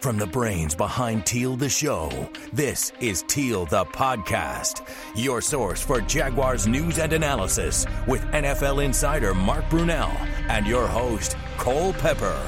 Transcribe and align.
From 0.00 0.16
the 0.16 0.26
brains 0.26 0.74
behind 0.74 1.26
Teal 1.26 1.56
the 1.56 1.68
Show, 1.68 2.30
this 2.54 2.90
is 3.00 3.22
Teal 3.28 3.66
the 3.66 3.84
Podcast, 3.84 4.88
your 5.14 5.42
source 5.42 5.82
for 5.82 6.00
Jaguars 6.00 6.66
news 6.66 6.98
and 6.98 7.12
analysis 7.12 7.84
with 8.06 8.22
NFL 8.32 8.82
insider 8.82 9.34
Mark 9.34 9.66
Brunell 9.66 10.10
and 10.48 10.66
your 10.66 10.86
host, 10.86 11.36
Cole 11.58 11.92
Pepper. 11.92 12.40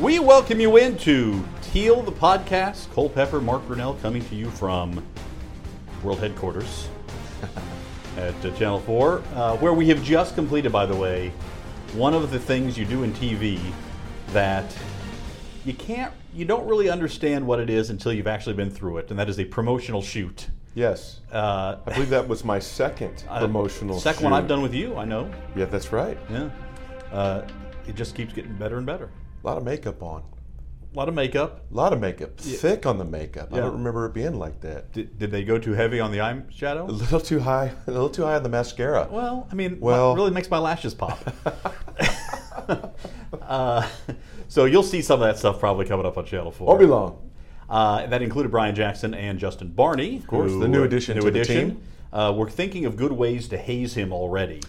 We 0.00 0.18
welcome 0.18 0.58
you 0.58 0.78
into 0.78 1.44
Teal 1.62 2.02
the 2.02 2.10
Podcast. 2.10 2.90
Cole 2.90 3.08
Pepper, 3.08 3.40
Mark 3.40 3.64
Brunell 3.68 4.02
coming 4.02 4.24
to 4.24 4.34
you 4.34 4.50
from 4.50 5.00
world 6.02 6.18
headquarters 6.18 6.88
at 8.16 8.34
uh, 8.44 8.50
Channel 8.56 8.80
4, 8.80 9.22
uh, 9.36 9.56
where 9.58 9.74
we 9.74 9.88
have 9.90 10.02
just 10.02 10.34
completed, 10.34 10.72
by 10.72 10.86
the 10.86 10.96
way, 10.96 11.28
one 11.92 12.14
of 12.14 12.32
the 12.32 12.40
things 12.40 12.76
you 12.76 12.84
do 12.84 13.04
in 13.04 13.12
TV 13.12 13.60
that 14.32 14.76
you 15.64 15.74
can't, 15.74 16.12
you 16.32 16.44
don't 16.44 16.66
really 16.66 16.88
understand 16.90 17.46
what 17.46 17.58
it 17.60 17.70
is 17.70 17.90
until 17.90 18.12
you've 18.12 18.26
actually 18.26 18.54
been 18.54 18.70
through 18.70 18.98
it, 18.98 19.10
and 19.10 19.18
that 19.18 19.28
is 19.28 19.38
a 19.38 19.44
promotional 19.44 20.02
shoot. 20.02 20.48
Yes. 20.74 21.20
Uh, 21.32 21.76
I 21.86 21.92
believe 21.92 22.10
that 22.10 22.26
was 22.26 22.44
my 22.44 22.58
second 22.58 23.24
promotional 23.28 24.00
second 24.00 24.20
shoot. 24.20 24.24
one 24.24 24.32
I've 24.32 24.48
done 24.48 24.60
with 24.62 24.74
you, 24.74 24.96
I 24.96 25.04
know. 25.04 25.30
Yeah, 25.56 25.66
that's 25.66 25.92
right. 25.92 26.18
Yeah. 26.30 26.50
Uh, 27.12 27.46
it 27.86 27.94
just 27.94 28.14
keeps 28.14 28.32
getting 28.32 28.54
better 28.56 28.76
and 28.78 28.86
better. 28.86 29.10
A 29.42 29.46
lot 29.46 29.56
of 29.56 29.64
makeup 29.64 30.02
on. 30.02 30.22
A 30.92 30.96
lot 30.96 31.08
of 31.08 31.14
makeup. 31.14 31.64
A 31.70 31.74
lot 31.74 31.92
of 31.92 32.00
makeup. 32.00 32.38
Thick 32.38 32.86
on 32.86 32.98
the 32.98 33.04
makeup. 33.04 33.52
I 33.52 33.56
don't 33.58 33.72
remember 33.72 34.06
it 34.06 34.14
being 34.14 34.38
like 34.38 34.60
that. 34.60 34.92
Did, 34.92 35.18
did 35.18 35.30
they 35.32 35.42
go 35.42 35.58
too 35.58 35.72
heavy 35.72 35.98
on 35.98 36.12
the 36.12 36.20
eye 36.20 36.40
shadow? 36.50 36.86
A 36.86 36.90
little 36.90 37.18
too 37.20 37.40
high. 37.40 37.72
A 37.86 37.90
little 37.90 38.08
too 38.08 38.22
high 38.22 38.36
on 38.36 38.42
the 38.44 38.48
mascara. 38.48 39.08
Well, 39.10 39.48
I 39.50 39.54
mean, 39.56 39.78
Well- 39.80 40.14
really 40.14 40.30
makes 40.30 40.48
my 40.50 40.58
lashes 40.58 40.94
pop. 40.94 41.18
uh, 43.42 43.88
so 44.48 44.64
you'll 44.64 44.82
see 44.82 45.02
some 45.02 45.20
of 45.20 45.26
that 45.26 45.38
stuff 45.38 45.58
probably 45.58 45.86
coming 45.86 46.06
up 46.06 46.16
on 46.18 46.24
Channel 46.24 46.50
4. 46.50 46.66
Won't 46.66 46.80
be 46.80 46.86
long. 46.86 47.30
Uh, 47.68 48.06
that 48.06 48.22
included 48.22 48.50
Brian 48.50 48.74
Jackson 48.74 49.14
and 49.14 49.38
Justin 49.38 49.68
Barney. 49.68 50.18
Of 50.18 50.26
course, 50.26 50.52
the 50.52 50.68
new 50.68 50.82
addition 50.84 51.20
to 51.20 51.30
the 51.30 51.44
team. 51.44 51.82
Uh, 52.12 52.32
we're 52.36 52.50
thinking 52.50 52.84
of 52.84 52.96
good 52.96 53.12
ways 53.12 53.48
to 53.48 53.56
haze 53.56 53.94
him 53.94 54.12
already. 54.12 54.60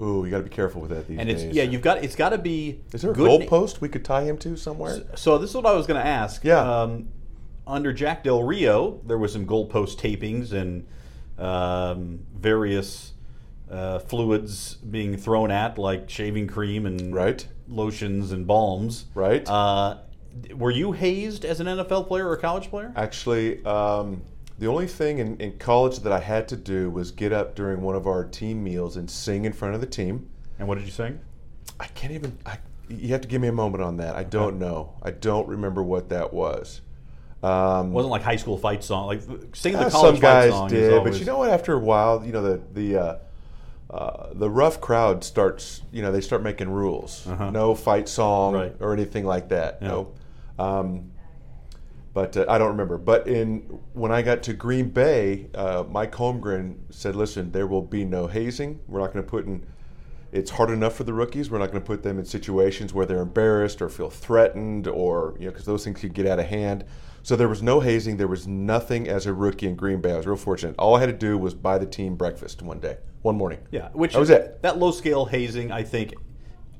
Ooh, 0.00 0.24
you 0.24 0.30
got 0.30 0.38
to 0.38 0.44
be 0.44 0.50
careful 0.50 0.80
with 0.80 0.90
that 0.90 1.08
these 1.08 1.18
And 1.18 1.28
it's 1.28 1.42
days. 1.42 1.54
yeah, 1.54 1.64
you've 1.64 1.82
got 1.82 2.04
it's 2.04 2.14
got 2.14 2.30
to 2.30 2.38
be 2.38 2.80
Is 2.92 3.02
there 3.02 3.10
a 3.10 3.14
goalpost 3.14 3.80
we 3.80 3.88
could 3.88 4.04
tie 4.04 4.22
him 4.22 4.38
to 4.38 4.56
somewhere? 4.56 5.02
So 5.16 5.38
this 5.38 5.50
is 5.50 5.56
what 5.56 5.66
I 5.66 5.72
was 5.74 5.86
going 5.86 6.00
to 6.00 6.06
ask. 6.06 6.44
Yeah. 6.44 6.58
Um, 6.60 7.08
under 7.66 7.92
Jack 7.92 8.24
Del 8.24 8.42
Rio, 8.42 9.00
there 9.06 9.18
was 9.18 9.32
some 9.32 9.46
goalpost 9.46 9.96
tapings 9.96 10.52
and 10.52 10.86
um, 11.38 12.20
various 12.34 13.12
uh, 13.70 13.98
fluids 14.00 14.74
being 14.76 15.16
thrown 15.16 15.50
at, 15.50 15.78
like 15.78 16.08
shaving 16.08 16.46
cream 16.46 16.86
and 16.86 17.14
Right. 17.14 17.46
lotions 17.68 18.32
and 18.32 18.46
balms. 18.46 19.06
Right. 19.14 19.46
Uh, 19.48 19.98
were 20.54 20.70
you 20.70 20.92
hazed 20.92 21.44
as 21.44 21.60
an 21.60 21.66
NFL 21.66 22.06
player 22.06 22.26
or 22.28 22.34
a 22.34 22.38
college 22.38 22.68
player? 22.70 22.92
Actually, 22.96 23.64
um, 23.64 24.22
the 24.58 24.66
only 24.66 24.86
thing 24.86 25.18
in, 25.18 25.36
in 25.38 25.58
college 25.58 25.98
that 26.00 26.12
I 26.12 26.20
had 26.20 26.48
to 26.48 26.56
do 26.56 26.90
was 26.90 27.10
get 27.10 27.32
up 27.32 27.54
during 27.54 27.80
one 27.82 27.94
of 27.94 28.06
our 28.06 28.24
team 28.24 28.62
meals 28.62 28.96
and 28.96 29.10
sing 29.10 29.44
in 29.44 29.52
front 29.52 29.74
of 29.74 29.80
the 29.80 29.86
team. 29.86 30.28
And 30.58 30.66
what 30.66 30.76
did 30.78 30.84
you 30.84 30.90
sing? 30.92 31.20
I 31.78 31.86
can't 31.86 32.12
even. 32.12 32.36
I, 32.46 32.58
you 32.88 33.08
have 33.08 33.20
to 33.20 33.28
give 33.28 33.40
me 33.40 33.48
a 33.48 33.52
moment 33.52 33.84
on 33.84 33.98
that. 33.98 34.16
I 34.16 34.24
don't 34.24 34.58
know. 34.58 34.94
I 35.02 35.10
don't 35.10 35.46
remember 35.46 35.82
what 35.82 36.08
that 36.08 36.32
was. 36.32 36.80
Um, 37.42 37.88
It 37.88 37.92
wasn't 37.92 38.10
like 38.10 38.22
high 38.22 38.36
school 38.36 38.58
fight 38.58 38.82
song, 38.82 39.06
like 39.06 39.20
singing 39.52 39.78
the 39.78 39.86
uh, 39.86 39.90
college 39.90 40.14
some 40.16 40.20
guys 40.20 40.50
fight 40.50 40.56
song. 40.56 40.66
is 40.66 40.72
did, 40.72 41.04
but 41.04 41.18
you 41.20 41.24
know 41.24 41.38
what? 41.38 41.50
After 41.50 41.74
a 41.74 41.78
while, 41.78 42.24
you 42.24 42.32
know 42.32 42.42
the 42.42 42.60
the 42.74 42.96
uh, 42.96 43.16
uh, 43.90 44.28
the 44.34 44.50
rough 44.50 44.80
crowd 44.80 45.24
starts. 45.24 45.82
You 45.92 46.02
know 46.02 46.12
they 46.12 46.20
start 46.20 46.42
making 46.42 46.68
rules. 46.70 47.26
No 47.26 47.74
fight 47.74 48.08
song 48.08 48.54
Uh-huh. 48.54 48.64
Right. 48.64 48.76
or 48.80 48.92
anything 48.92 49.24
like 49.24 49.48
that. 49.48 49.78
Yeah. 49.80 49.88
No. 49.88 50.12
Um, 50.58 51.12
but 52.14 52.36
uh, 52.36 52.44
I 52.48 52.58
don't 52.58 52.68
remember. 52.68 52.98
But 52.98 53.28
in 53.28 53.60
when 53.92 54.10
I 54.12 54.22
got 54.22 54.42
to 54.44 54.52
Green 54.52 54.90
Bay, 54.90 55.48
uh, 55.54 55.84
Mike 55.88 56.12
Holmgren 56.12 56.76
said, 56.90 57.14
"Listen, 57.16 57.52
there 57.52 57.66
will 57.66 57.82
be 57.82 58.04
no 58.04 58.26
hazing. 58.26 58.80
We're 58.88 59.00
not 59.00 59.12
going 59.12 59.24
to 59.24 59.30
put 59.30 59.46
in. 59.46 59.64
It's 60.30 60.50
hard 60.52 60.70
enough 60.70 60.94
for 60.94 61.04
the 61.04 61.14
rookies. 61.14 61.50
We're 61.50 61.58
not 61.58 61.70
going 61.70 61.82
to 61.82 61.86
put 61.86 62.02
them 62.02 62.18
in 62.18 62.24
situations 62.24 62.92
where 62.92 63.06
they're 63.06 63.22
embarrassed 63.22 63.80
or 63.80 63.88
feel 63.88 64.10
threatened, 64.10 64.86
or 64.86 65.34
you 65.38 65.46
know, 65.46 65.50
because 65.50 65.64
those 65.64 65.84
things 65.84 66.00
could 66.00 66.12
get 66.14 66.26
out 66.26 66.38
of 66.38 66.46
hand." 66.46 66.84
So 67.22 67.34
there 67.36 67.48
was 67.48 67.62
no 67.62 67.80
hazing. 67.80 68.16
There 68.16 68.28
was 68.28 68.46
nothing 68.46 69.08
as 69.08 69.26
a 69.26 69.32
rookie 69.32 69.66
in 69.66 69.74
Green 69.74 70.00
Bay. 70.00 70.12
I 70.12 70.16
was 70.16 70.26
real 70.26 70.36
fortunate. 70.36 70.74
All 70.78 70.96
I 70.96 71.00
had 71.00 71.06
to 71.06 71.12
do 71.12 71.36
was 71.36 71.54
buy 71.54 71.78
the 71.78 71.86
team 71.86 72.14
breakfast 72.14 72.62
one 72.62 72.78
day, 72.78 72.98
one 73.22 73.36
morning. 73.36 73.58
Yeah, 73.70 73.88
which 73.92 74.12
That 74.12 74.20
was 74.20 74.30
it. 74.30 74.62
That 74.62 74.78
low 74.78 74.90
scale 74.90 75.26
hazing, 75.26 75.72
I 75.72 75.82
think, 75.82 76.14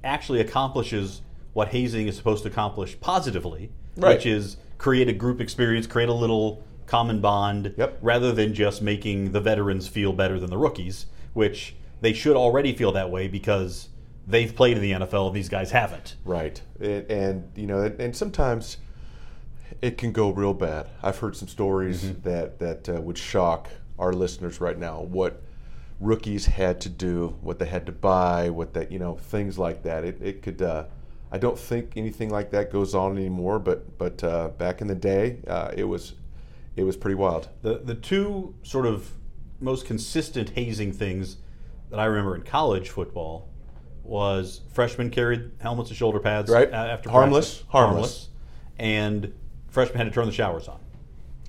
actually 0.04 0.41
accomplishes 0.41 1.22
what 1.54 1.69
hazing 1.69 2.06
is 2.06 2.16
supposed 2.16 2.44
to 2.44 2.50
accomplish 2.50 2.98
positively, 3.00 3.70
Right. 3.97 4.16
which 4.16 4.26
is 4.26 4.59
create 4.78 5.09
a 5.09 5.12
group 5.12 5.41
experience, 5.41 5.86
create 5.86 6.09
a 6.09 6.15
little 6.15 6.62
common 6.86 7.20
bond, 7.20 7.75
Yep. 7.76 7.98
rather 8.00 8.32
than 8.32 8.54
just 8.54 8.80
making 8.80 9.32
the 9.32 9.41
veterans 9.41 9.88
feel 9.88 10.12
better 10.12 10.38
than 10.38 10.50
the 10.50 10.56
rookies, 10.56 11.06
which 11.34 11.75
they 12.00 12.12
should 12.12 12.36
already 12.36 12.72
feel 12.75 12.92
that 12.92 13.10
way 13.10 13.28
because 13.28 13.88
they've 14.26 14.54
played 14.54 14.76
in 14.76 14.82
the 14.82 14.92
NFL 15.06 15.28
and 15.28 15.36
these 15.36 15.48
guys 15.48 15.70
haven't. 15.70 16.16
Right, 16.25 16.60
and, 16.81 17.10
and 17.10 17.53
you 17.56 17.66
know, 17.66 17.81
and 17.98 18.14
sometimes 18.16 18.76
it 19.82 19.98
can 19.98 20.12
go 20.12 20.31
real 20.31 20.54
bad. 20.54 20.88
I've 21.03 21.19
heard 21.19 21.36
some 21.36 21.48
stories 21.48 22.04
Mm-hmm. 22.04 22.22
that 22.28 22.59
that 22.59 22.88
uh, 22.88 23.00
would 23.00 23.19
shock 23.19 23.69
our 23.98 24.12
listeners 24.12 24.60
right 24.60 24.78
now. 24.78 25.00
What 25.00 25.42
rookies 26.00 26.47
had 26.47 26.81
to 26.82 26.88
do, 26.88 27.36
what 27.41 27.59
they 27.59 27.66
had 27.66 27.84
to 27.86 27.92
buy, 27.92 28.50
what 28.50 28.75
that 28.75 28.92
you 28.92 28.98
know, 28.98 29.16
things 29.16 29.59
like 29.59 29.82
that. 29.82 30.04
It, 30.04 30.20
it 30.22 30.42
could. 30.42 30.62
Uh, 30.62 30.84
I 31.30 31.36
don't 31.36 31.59
think 31.59 31.92
anything 31.97 32.30
like 32.30 32.50
that 32.53 32.72
goes 32.72 32.94
on 32.94 33.16
anymore. 33.19 33.59
But 33.59 33.98
but 33.98 34.22
uh, 34.25 34.48
back 34.48 34.80
in 34.80 34.86
the 34.86 34.94
day, 34.94 35.38
uh, 35.47 35.72
it 35.76 35.84
was 35.84 36.15
it 36.76 36.84
was 36.84 36.97
pretty 36.97 37.16
wild. 37.16 37.48
The 37.62 37.78
the 37.78 37.94
two 37.94 38.54
sort 38.62 38.86
of 38.86 39.10
most 39.60 39.84
consistent 39.86 40.50
hazing 40.50 40.92
things 40.92 41.36
that 41.91 41.99
I 42.00 42.04
remember 42.06 42.34
in 42.34 42.43
college 42.43 42.91
football 42.91 43.49
was 44.04 44.62
freshmen 44.72 45.10
carried 45.10 45.50
helmets 45.59 45.91
and 45.91 45.97
shoulder 45.97 46.19
pads 46.19 46.50
Right. 46.50 46.71
after 46.72 47.10
Harmless, 47.10 47.56
practice. 47.56 47.71
harmless. 47.71 47.94
harmless, 47.94 48.28
and 48.78 49.32
freshmen 49.69 49.98
had 49.98 50.04
to 50.04 50.10
turn 50.10 50.27
the 50.27 50.32
showers 50.32 50.69
on 50.69 50.78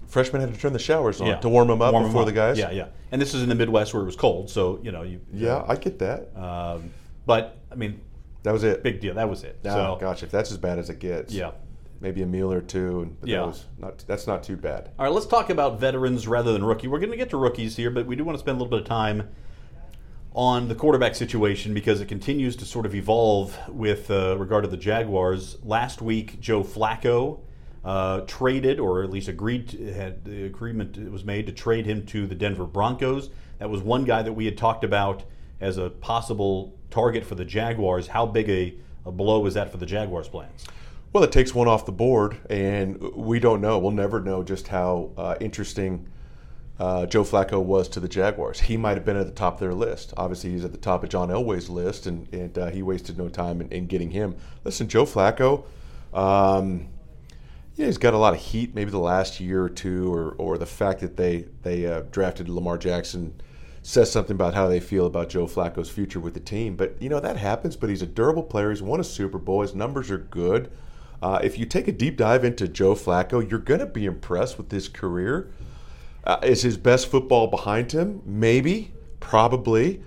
Freshmen 0.08 0.42
had 0.42 0.52
to 0.52 0.60
turn 0.60 0.74
the 0.74 0.80
showers 0.80 1.22
on 1.22 1.40
to 1.42 1.48
warm 1.50 1.68
them 1.68 1.84
up 1.84 1.94
Warm 1.94 2.06
before 2.06 2.22
up. 2.22 2.28
the 2.28 2.34
guys. 2.34 2.58
Yeah, 2.58 2.72
yeah. 2.72 2.88
And 3.12 3.22
this 3.22 3.36
is 3.36 3.44
in 3.44 3.50
the 3.50 3.54
Midwest 3.54 3.94
where 3.94 4.02
it 4.02 4.08
was 4.08 4.16
cold, 4.16 4.50
so 4.50 4.80
you 4.82 4.92
know 4.92 5.04
you. 5.04 5.22
yeah, 5.32 5.64
I 5.68 5.76
get 5.76 6.00
that. 6.00 6.36
Um, 6.36 6.90
but 7.28 7.58
I 7.72 7.76
mean, 7.76 8.02
that 8.42 8.52
was 8.52 8.64
it. 8.64 8.82
big 8.82 9.02
deal. 9.02 9.14
That 9.14 9.30
was 9.30 9.44
it. 9.44 9.60
Oh, 9.66 9.70
so 9.70 9.98
gosh, 10.02 10.24
if 10.24 10.32
that's 10.32 10.52
as 10.52 10.58
bad 10.58 10.80
as 10.80 10.90
it 10.90 10.98
gets. 10.98 11.32
yeah. 11.32 11.52
maybe 12.02 12.24
a 12.24 12.26
meal 12.26 12.52
or 12.52 12.62
two, 12.62 13.16
but 13.20 13.30
Yeah. 13.30 13.42
that 13.42 13.46
was 13.48 13.66
not 13.78 14.04
that's 14.08 14.26
not 14.26 14.42
too 14.42 14.58
bad. 14.58 14.90
All 14.98 15.06
right, 15.06 15.14
let's 15.14 15.28
talk 15.28 15.52
about 15.52 15.80
veterans 15.80 16.28
rather 16.28 16.54
than 16.54 16.64
rookie. 16.64 16.88
We're 16.88 16.98
going 17.00 17.12
to 17.12 17.18
get 17.18 17.30
to 17.30 17.38
rookies 17.38 17.76
here, 17.76 17.92
but 17.92 18.08
we 18.08 18.16
do 18.16 18.24
want 18.24 18.36
to 18.36 18.40
spend 18.40 18.56
a 18.60 18.64
little 18.64 18.76
bit 18.76 18.82
of 18.82 18.88
time 18.88 19.30
on 20.34 20.68
the 20.68 20.76
quarterback 20.76 21.16
situation 21.16 21.74
because 21.74 22.02
it 22.02 22.08
continues 22.08 22.56
to 22.56 22.66
sort 22.66 22.86
of 22.86 22.94
evolve 22.94 23.58
with 23.68 24.12
uh, 24.12 24.38
regard 24.38 24.64
to 24.64 24.70
the 24.70 24.78
Jaguars. 24.78 25.58
Last 25.64 26.02
week, 26.02 26.40
Joe 26.40 26.64
Flacco 26.64 27.40
uh, 27.84 28.22
traded, 28.22 28.80
or 28.80 29.04
at 29.04 29.10
least 29.10 29.28
agreed, 29.28 29.70
to, 29.70 29.94
had 29.94 30.24
the 30.26 30.46
agreement 30.46 31.12
was 31.12 31.24
made 31.24 31.48
to 31.48 31.52
trade 31.52 31.86
him 31.86 32.06
to 32.08 32.28
the 32.28 32.36
Denver 32.36 32.66
Broncos. 32.66 33.30
That 33.58 33.70
was 33.70 33.82
one 33.82 34.06
guy 34.06 34.22
that 34.22 34.34
we 34.34 34.46
had 34.46 34.58
talked 34.58 34.84
about 34.84 35.24
as 35.60 35.78
a 35.78 35.90
possible 35.90 36.78
target 36.92 37.26
for 37.26 37.36
the 37.36 37.46
Jaguars. 37.46 38.08
How 38.08 38.26
big 38.26 38.50
a, 38.50 38.76
a 39.06 39.12
blow 39.12 39.46
is 39.46 39.56
that 39.56 39.72
for 39.72 39.78
the 39.78 39.86
Jaguars' 39.86 40.28
plans? 40.28 40.66
Well, 41.12 41.24
it 41.24 41.32
takes 41.32 41.56
one 41.56 41.68
off 41.68 41.88
the 41.88 41.92
board, 41.92 42.38
and 42.52 43.02
we 43.16 43.40
don't 43.40 43.62
know. 43.62 43.80
We'll 43.80 43.92
never 43.92 44.22
know 44.22 44.44
just 44.44 44.68
how 44.68 45.10
uh, 45.18 45.36
interesting 45.40 46.08
uh, 46.80 47.06
Joe 47.06 47.24
Flacco 47.24 47.62
was 47.62 47.90
to 47.90 48.00
the 48.00 48.08
Jaguars. 48.08 48.62
He 48.62 48.78
might 48.78 48.96
have 48.96 49.06
been 49.06 49.18
at 49.18 49.26
the 49.26 49.34
top 49.34 49.56
of 49.56 49.60
their 49.60 49.74
list. 49.74 50.14
Obviously, 50.16 50.52
he's 50.52 50.64
at 50.64 50.72
the 50.72 50.78
top 50.78 51.04
of 51.04 51.10
John 51.10 51.28
Elway's 51.30 51.70
list, 51.70 52.08
and, 52.08 52.34
and 52.34 52.58
uh, 52.58 52.68
he 52.68 52.82
wasted 52.82 53.18
no 53.18 53.28
time 53.28 53.60
in, 53.60 53.70
in 53.70 53.88
getting 53.88 54.12
him. 54.12 54.38
Listen, 54.64 54.88
Joe 54.88 55.06
Flacco, 55.06 55.66
um, 56.14 56.88
yeah, 57.76 57.86
he's 57.86 57.98
got 57.98 58.14
a 58.14 58.18
lot 58.18 58.34
of 58.34 58.40
heat. 58.40 58.74
Maybe 58.76 58.92
the 58.92 58.98
last 58.98 59.42
year 59.42 59.64
or 59.64 59.70
two, 59.70 60.14
or, 60.14 60.32
or 60.38 60.58
the 60.58 60.66
fact 60.66 61.02
that 61.02 61.18
they 61.18 61.46
they 61.64 61.86
uh, 61.86 62.04
drafted 62.12 62.48
Lamar 62.48 62.78
Jackson 62.78 63.42
says 63.82 64.12
something 64.12 64.36
about 64.36 64.54
how 64.54 64.68
they 64.68 64.80
feel 64.80 65.06
about 65.06 65.30
Joe 65.30 65.48
Flacco's 65.48 65.90
future 65.90 66.20
with 66.20 66.34
the 66.34 66.40
team. 66.40 66.76
But 66.76 66.96
you 67.02 67.10
know 67.10 67.20
that 67.20 67.38
happens. 67.38 67.76
But 67.76 67.90
he's 67.90 68.02
a 68.02 68.06
durable 68.06 68.44
player. 68.44 68.70
He's 68.70 68.82
won 68.82 69.02
a 69.02 69.04
Super 69.04 69.38
Bowl. 69.38 69.62
His 69.62 69.76
numbers 69.76 70.10
are 70.12 70.18
good. 70.18 70.72
Uh, 71.22 71.40
if 71.44 71.58
you 71.58 71.66
take 71.66 71.90
a 71.90 71.92
deep 71.92 72.16
dive 72.16 72.46
into 72.46 72.70
Joe 72.70 72.96
Flacco, 72.96 73.50
you're 73.50 73.60
going 73.60 73.82
to 73.82 73.86
be 73.86 74.06
impressed 74.06 74.58
with 74.58 74.72
his 74.72 74.88
career. 74.88 75.52
Uh, 76.24 76.40
is 76.44 76.62
his 76.62 76.78
best 76.78 77.10
football 77.10 77.48
behind 77.48 77.92
him? 77.92 78.22
Maybe, 78.26 78.92
probably, 79.20 80.02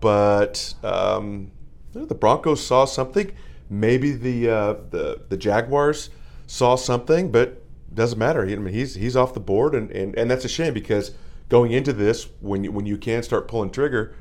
but 0.00 0.74
um, 0.82 1.50
the 1.92 2.14
Broncos 2.14 2.64
saw 2.64 2.84
something. 2.84 3.32
Maybe 3.70 4.12
the 4.12 4.48
uh, 4.48 4.74
the 4.90 5.22
the 5.28 5.36
Jaguars 5.36 6.10
saw 6.46 6.76
something, 6.76 7.30
but 7.30 7.62
doesn't 7.94 8.18
matter. 8.18 8.42
I 8.42 8.56
mean, 8.56 8.72
he's 8.72 8.94
he's 8.94 9.16
off 9.16 9.34
the 9.34 9.40
board, 9.40 9.74
and, 9.74 9.90
and, 9.90 10.16
and 10.16 10.30
that's 10.30 10.44
a 10.44 10.48
shame 10.48 10.74
because 10.74 11.12
going 11.48 11.72
into 11.72 11.92
this, 11.92 12.28
when 12.40 12.64
you, 12.64 12.72
when 12.72 12.86
you 12.86 12.96
can 12.96 13.22
start 13.22 13.48
pulling 13.48 13.70
trigger, 13.70 14.14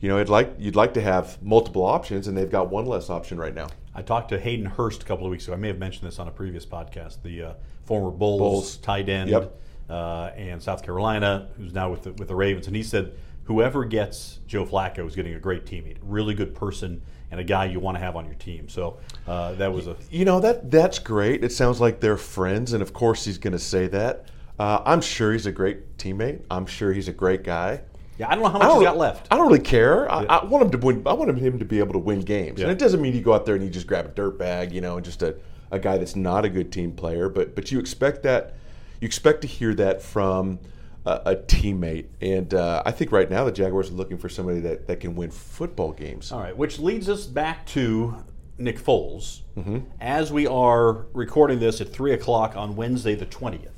you 0.00 0.08
know, 0.08 0.16
it'd 0.16 0.28
like 0.28 0.54
you'd 0.58 0.76
like 0.76 0.94
to 0.94 1.00
have 1.00 1.42
multiple 1.42 1.84
options, 1.84 2.28
and 2.28 2.36
they've 2.36 2.50
got 2.50 2.70
one 2.70 2.86
less 2.86 3.10
option 3.10 3.38
right 3.38 3.54
now. 3.54 3.68
I 3.94 4.02
talked 4.02 4.28
to 4.28 4.38
Hayden 4.38 4.66
Hurst 4.66 5.02
a 5.02 5.06
couple 5.06 5.24
of 5.24 5.30
weeks 5.30 5.44
ago. 5.44 5.54
I 5.54 5.56
may 5.56 5.68
have 5.68 5.78
mentioned 5.78 6.06
this 6.06 6.18
on 6.18 6.28
a 6.28 6.30
previous 6.30 6.66
podcast. 6.66 7.22
The 7.22 7.42
uh, 7.42 7.54
former 7.84 8.10
Bolles, 8.10 8.38
Bolles. 8.38 8.76
tight 8.78 9.08
end 9.08 9.30
Yep. 9.30 9.58
Uh, 9.88 10.30
and 10.36 10.62
South 10.62 10.82
Carolina, 10.82 11.48
who's 11.56 11.72
now 11.72 11.90
with 11.90 12.02
the, 12.02 12.12
with 12.14 12.28
the 12.28 12.34
Ravens, 12.34 12.66
and 12.66 12.74
he 12.76 12.82
said 12.82 13.12
whoever 13.44 13.84
gets 13.84 14.40
Joe 14.46 14.64
Flacco 14.66 15.06
is 15.06 15.14
getting 15.14 15.34
a 15.34 15.38
great 15.40 15.64
teammate, 15.64 15.98
really 16.02 16.34
good 16.34 16.54
person, 16.54 17.00
and 17.30 17.38
a 17.40 17.44
guy 17.44 17.64
you 17.66 17.78
want 17.80 17.96
to 17.96 18.00
have 18.00 18.16
on 18.16 18.24
your 18.24 18.34
team. 18.34 18.68
So 18.68 18.98
uh, 19.26 19.52
that 19.54 19.72
was 19.72 19.86
a 19.86 19.96
You 20.10 20.24
know 20.24 20.40
that 20.40 20.70
that's 20.70 20.98
great. 20.98 21.44
It 21.44 21.52
sounds 21.52 21.80
like 21.80 22.00
they're 22.00 22.16
friends, 22.16 22.72
and 22.72 22.82
of 22.82 22.92
course 22.92 23.24
he's 23.24 23.38
going 23.38 23.52
to 23.52 23.58
say 23.58 23.86
that. 23.88 24.26
Uh, 24.58 24.80
I'm 24.86 25.00
sure 25.00 25.32
he's 25.32 25.46
a 25.46 25.52
great 25.52 25.98
teammate. 25.98 26.42
I'm 26.50 26.66
sure 26.66 26.92
he's 26.92 27.08
a 27.08 27.12
great 27.12 27.44
guy. 27.44 27.82
yeah. 28.18 28.28
I 28.30 28.34
don't 28.34 28.42
know 28.42 28.48
how 28.50 28.58
much 28.58 28.72
he's 28.78 28.82
got 28.84 28.96
left. 28.96 29.28
I 29.30 29.36
don't 29.36 29.46
really 29.48 29.58
care. 29.60 30.10
I, 30.10 30.24
I 30.24 30.44
want 30.46 30.64
him 30.64 30.70
to 30.80 30.86
win. 30.86 31.02
I 31.06 31.12
want 31.12 31.36
him 31.38 31.58
to 31.58 31.64
be 31.64 31.78
able 31.78 31.92
to 31.92 31.98
win 31.98 32.20
games, 32.20 32.58
Yeah. 32.58 32.64
and 32.64 32.72
it 32.72 32.78
doesn't 32.78 33.00
mean 33.02 33.14
you 33.14 33.20
go 33.20 33.34
out 33.34 33.44
there 33.44 33.54
and 33.54 33.62
you 33.62 33.70
just 33.70 33.86
grab 33.86 34.06
a 34.06 34.08
dirt 34.08 34.38
bag, 34.38 34.72
you 34.72 34.80
know, 34.80 34.96
and 34.96 35.04
just 35.04 35.22
a, 35.22 35.36
a 35.70 35.78
guy 35.78 35.98
that's 35.98 36.16
not 36.16 36.44
a 36.44 36.48
good 36.48 36.72
team 36.72 36.90
player. 36.92 37.28
But 37.28 37.54
but 37.54 37.70
you 37.70 37.78
expect 37.78 38.22
that. 38.22 38.54
You 39.00 39.06
expect 39.06 39.42
to 39.42 39.46
hear 39.46 39.74
that 39.74 40.02
from 40.02 40.58
a, 41.04 41.20
a 41.26 41.36
teammate, 41.36 42.06
and 42.20 42.52
uh, 42.52 42.82
I 42.84 42.90
think 42.90 43.12
right 43.12 43.30
now 43.30 43.44
the 43.44 43.52
Jaguars 43.52 43.90
are 43.90 43.94
looking 43.94 44.18
for 44.18 44.28
somebody 44.28 44.60
that, 44.60 44.86
that 44.86 45.00
can 45.00 45.14
win 45.14 45.30
football 45.30 45.92
games. 45.92 46.32
All 46.32 46.40
right, 46.40 46.56
which 46.56 46.78
leads 46.78 47.08
us 47.08 47.26
back 47.26 47.66
to 47.68 48.16
Nick 48.58 48.78
Foles. 48.78 49.40
Mm-hmm. 49.56 49.78
As 50.00 50.32
we 50.32 50.46
are 50.46 51.06
recording 51.12 51.58
this 51.58 51.80
at 51.80 51.92
3 51.92 52.12
o'clock 52.12 52.56
on 52.56 52.76
Wednesday, 52.76 53.14
the 53.14 53.26
20th, 53.26 53.68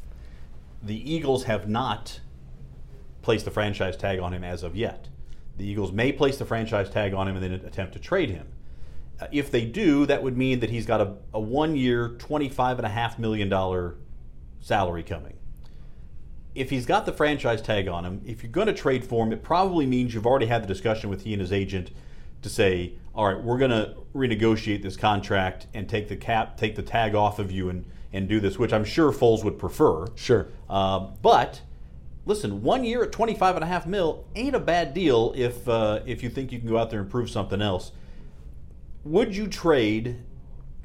the 0.82 1.12
Eagles 1.12 1.44
have 1.44 1.68
not 1.68 2.20
placed 3.22 3.44
the 3.44 3.50
franchise 3.50 3.96
tag 3.96 4.20
on 4.20 4.32
him 4.32 4.44
as 4.44 4.62
of 4.62 4.76
yet. 4.76 5.08
The 5.56 5.66
Eagles 5.66 5.92
may 5.92 6.12
place 6.12 6.38
the 6.38 6.44
franchise 6.44 6.88
tag 6.88 7.12
on 7.14 7.26
him 7.28 7.36
and 7.36 7.44
then 7.44 7.52
attempt 7.52 7.92
to 7.94 7.98
trade 7.98 8.30
him. 8.30 8.46
Uh, 9.20 9.26
if 9.32 9.50
they 9.50 9.64
do, 9.64 10.06
that 10.06 10.22
would 10.22 10.36
mean 10.36 10.60
that 10.60 10.70
he's 10.70 10.86
got 10.86 11.00
a, 11.00 11.14
a 11.34 11.40
one 11.40 11.74
year, 11.74 12.10
$25.5 12.10 13.18
million 13.18 13.52
salary 14.60 15.02
coming 15.02 15.38
if 16.58 16.70
he's 16.70 16.86
got 16.86 17.06
the 17.06 17.12
franchise 17.12 17.62
tag 17.62 17.86
on 17.86 18.04
him, 18.04 18.20
if 18.26 18.42
you're 18.42 18.50
going 18.50 18.66
to 18.66 18.72
trade 18.72 19.04
for 19.04 19.24
him, 19.24 19.32
it 19.32 19.44
probably 19.44 19.86
means 19.86 20.12
you've 20.12 20.26
already 20.26 20.46
had 20.46 20.60
the 20.60 20.66
discussion 20.66 21.08
with 21.08 21.22
he 21.22 21.32
and 21.32 21.40
his 21.40 21.52
agent 21.52 21.92
to 22.42 22.48
say, 22.48 22.94
all 23.14 23.26
right, 23.26 23.42
we're 23.42 23.58
going 23.58 23.70
to 23.70 23.94
renegotiate 24.12 24.82
this 24.82 24.96
contract 24.96 25.68
and 25.72 25.88
take 25.88 26.08
the 26.08 26.16
cap, 26.16 26.56
take 26.56 26.74
the 26.74 26.82
tag 26.82 27.14
off 27.14 27.38
of 27.38 27.52
you 27.52 27.68
and, 27.68 27.84
and 28.12 28.28
do 28.28 28.40
this, 28.40 28.58
which 28.58 28.72
I'm 28.72 28.84
sure 28.84 29.12
Foles 29.12 29.44
would 29.44 29.56
prefer. 29.56 30.06
Sure. 30.16 30.48
Uh, 30.68 30.98
but 31.22 31.60
listen, 32.26 32.62
one 32.62 32.84
year 32.84 33.04
at 33.04 33.12
25 33.12 33.54
and 33.54 33.64
a 33.64 33.68
half 33.68 33.86
mil 33.86 34.24
ain't 34.34 34.56
a 34.56 34.60
bad 34.60 34.94
deal 34.94 35.32
if 35.36 35.68
uh, 35.68 36.00
if 36.06 36.24
you 36.24 36.28
think 36.28 36.50
you 36.50 36.58
can 36.58 36.68
go 36.68 36.78
out 36.78 36.90
there 36.90 37.00
and 37.00 37.10
prove 37.10 37.30
something 37.30 37.62
else. 37.62 37.92
Would 39.04 39.36
you 39.36 39.46
trade 39.46 40.16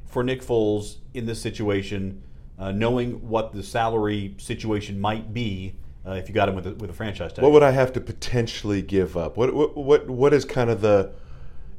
for 0.06 0.22
Nick 0.22 0.40
Foles 0.40 0.96
in 1.14 1.26
this 1.26 1.42
situation, 1.42 2.22
uh, 2.58 2.72
knowing 2.72 3.28
what 3.28 3.52
the 3.52 3.62
salary 3.62 4.34
situation 4.38 5.00
might 5.00 5.32
be 5.32 5.74
uh, 6.06 6.12
if 6.12 6.28
you 6.28 6.34
got 6.34 6.48
him 6.48 6.54
with 6.54 6.66
a, 6.66 6.74
with 6.74 6.90
a 6.90 6.92
franchise 6.92 7.32
tag? 7.32 7.42
What 7.42 7.52
would 7.52 7.62
I 7.62 7.70
have 7.70 7.92
to 7.94 8.00
potentially 8.00 8.82
give 8.82 9.16
up? 9.16 9.36
What 9.36 9.54
what 9.54 9.76
what, 9.76 10.08
what 10.08 10.34
is 10.34 10.44
kind 10.44 10.70
of 10.70 10.80
the? 10.80 11.12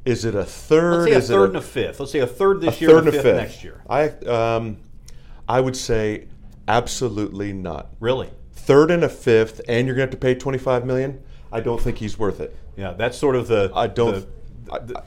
Is 0.04 0.24
it 0.24 0.34
a 0.34 0.44
third? 0.44 0.92
Let's 0.92 1.04
say 1.04 1.14
a 1.14 1.18
is 1.18 1.30
it 1.30 1.32
third 1.34 1.48
and 1.50 1.56
a 1.56 1.62
fifth. 1.62 2.00
Let's 2.00 2.12
say 2.12 2.18
a 2.20 2.26
third 2.26 2.60
this 2.60 2.76
a 2.76 2.80
year 2.80 2.90
third 2.90 2.98
and 2.98 3.08
a 3.08 3.12
fifth, 3.12 3.22
fifth 3.22 3.36
next 3.36 3.64
year. 3.64 3.82
I 3.88 4.08
um, 4.26 4.78
I 5.48 5.60
would 5.60 5.76
say 5.76 6.28
absolutely 6.68 7.52
not. 7.52 7.88
Really? 8.00 8.30
Third 8.52 8.90
and 8.90 9.04
a 9.04 9.08
fifth, 9.08 9.60
and 9.68 9.86
you're 9.86 9.94
going 9.96 10.08
to 10.08 10.12
have 10.12 10.20
to 10.20 10.24
pay 10.24 10.34
25 10.34 10.84
million. 10.84 11.22
I 11.52 11.60
don't 11.60 11.80
think 11.80 11.98
he's 11.98 12.18
worth 12.18 12.40
it. 12.40 12.56
Yeah, 12.76 12.92
that's 12.92 13.16
sort 13.16 13.36
of 13.36 13.46
the. 13.48 13.70
I 13.74 13.86
don't. 13.86 14.26
the- 14.66 14.98
I, 14.98 15.02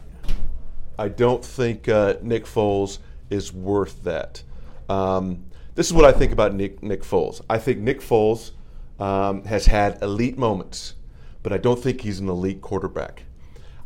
I 1.03 1.07
don't 1.07 1.43
think 1.43 1.87
uh, 1.87 2.15
Nick 2.21 2.45
Foles 2.45 2.99
is 3.29 3.53
worth 3.53 4.03
that. 4.03 4.43
Um, 4.89 5.45
this 5.79 5.87
is 5.87 5.93
what 5.93 6.03
I 6.03 6.11
think 6.11 6.33
about 6.33 6.53
Nick 6.53 6.83
Nick 6.83 7.03
Foles. 7.03 7.39
I 7.49 7.57
think 7.57 7.79
Nick 7.79 8.01
Foles 8.01 8.51
um, 8.99 9.45
has 9.45 9.67
had 9.67 9.97
elite 10.01 10.37
moments, 10.37 10.95
but 11.41 11.53
I 11.53 11.57
don't 11.57 11.81
think 11.81 12.01
he's 12.01 12.19
an 12.19 12.27
elite 12.27 12.59
quarterback. 12.59 13.23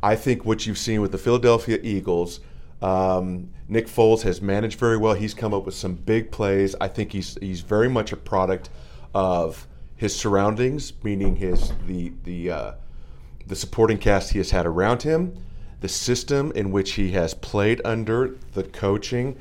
I 0.01 0.15
think 0.15 0.43
what 0.43 0.65
you've 0.65 0.79
seen 0.79 1.01
with 1.01 1.11
the 1.11 1.19
Philadelphia 1.19 1.77
Eagles, 1.83 2.39
um, 2.81 3.51
Nick 3.67 3.85
Foles 3.85 4.23
has 4.23 4.41
managed 4.41 4.79
very 4.79 4.97
well. 4.97 5.13
He's 5.13 5.35
come 5.35 5.53
up 5.53 5.67
with 5.67 5.75
some 5.75 5.93
big 5.93 6.31
plays. 6.31 6.75
I 6.81 6.87
think 6.87 7.11
he's 7.11 7.37
he's 7.39 7.61
very 7.61 7.89
much 7.89 8.11
a 8.11 8.17
product 8.17 8.71
of 9.13 9.67
his 9.95 10.15
surroundings, 10.15 10.93
meaning 11.03 11.35
his 11.35 11.73
the 11.85 12.11
the 12.23 12.49
uh, 12.49 12.71
the 13.45 13.55
supporting 13.55 13.99
cast 13.99 14.31
he 14.31 14.39
has 14.39 14.49
had 14.49 14.65
around 14.65 15.03
him, 15.03 15.37
the 15.81 15.89
system 15.89 16.51
in 16.55 16.71
which 16.71 16.93
he 16.93 17.11
has 17.11 17.35
played 17.35 17.81
under, 17.85 18.35
the 18.53 18.63
coaching. 18.63 19.37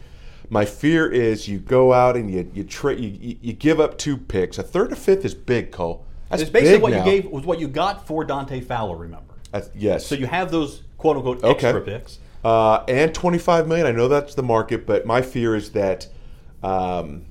My 0.52 0.66
fear 0.66 1.10
is 1.10 1.48
you 1.48 1.58
go 1.58 1.94
out 1.94 2.14
and 2.14 2.30
you 2.30 2.46
you, 2.52 2.62
tra- 2.64 2.94
you, 2.94 3.38
you- 3.40 3.54
give 3.54 3.80
up 3.80 3.96
two 3.96 4.18
picks. 4.18 4.58
A 4.58 4.62
third 4.62 4.92
or 4.92 4.96
fifth 4.96 5.24
is 5.24 5.34
big, 5.34 5.70
Cole. 5.72 6.04
That's 6.28 6.42
it's 6.42 6.50
basically 6.50 6.78
what 6.82 6.92
now. 6.92 6.98
you 6.98 7.04
gave 7.10 7.30
was 7.30 7.46
what 7.46 7.58
you 7.58 7.68
got 7.68 8.06
for 8.06 8.22
Dante 8.22 8.60
Fowler. 8.60 8.98
Remember? 8.98 9.32
That's- 9.50 9.70
yes. 9.74 10.06
So 10.06 10.14
you 10.14 10.26
have 10.26 10.50
those 10.50 10.82
quote 10.98 11.16
unquote 11.16 11.42
Okay. 11.42 11.68
extra 11.68 11.80
picks. 11.80 12.18
uh, 12.44 12.84
and 12.86 13.14
25 13.14 13.66
million. 13.66 13.86
I 13.86 13.92
know 13.92 14.08
that's 14.08 14.34
the 14.34 14.42
market, 14.42 14.84
but 14.86 15.06
my 15.06 15.22
fear 15.22 15.56
is 15.56 15.70
that 15.70 16.08
um, 16.62 17.24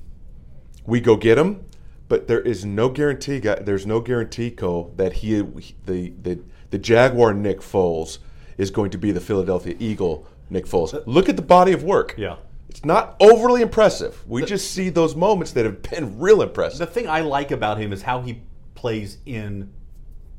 we 0.84 1.00
go 1.00 1.14
get 1.14 1.38
him, 1.38 1.64
but 2.08 2.26
there 2.26 2.40
is 2.40 2.64
no 2.64 2.88
guarantee. 2.88 3.38
There's 3.38 3.86
no 3.86 4.00
guarantee, 4.00 4.50
Cole, 4.50 4.92
that 4.96 5.12
he 5.12 5.40
the 5.86 6.12
the 6.20 6.40
the 6.70 6.78
Jaguar 6.78 7.34
Nick 7.34 7.60
Foles 7.60 8.18
is 8.58 8.72
going 8.72 8.90
to 8.90 8.98
be 8.98 9.12
the 9.12 9.20
Philadelphia 9.20 9.76
Eagle 9.78 10.26
Nick 10.50 10.66
Foles. 10.66 11.00
Look 11.06 11.28
at 11.28 11.36
the 11.36 11.42
body 11.42 11.70
of 11.72 11.84
work. 11.84 12.14
Yeah. 12.18 12.36
It's 12.72 12.86
not 12.86 13.16
overly 13.20 13.60
impressive. 13.60 14.26
We 14.26 14.46
just 14.46 14.70
see 14.70 14.88
those 14.88 15.14
moments 15.14 15.52
that 15.52 15.66
have 15.66 15.82
been 15.82 16.18
real 16.18 16.40
impressive. 16.40 16.78
The 16.78 16.86
thing 16.86 17.06
I 17.06 17.20
like 17.20 17.50
about 17.50 17.76
him 17.76 17.92
is 17.92 18.00
how 18.00 18.22
he 18.22 18.40
plays 18.74 19.18
in 19.26 19.70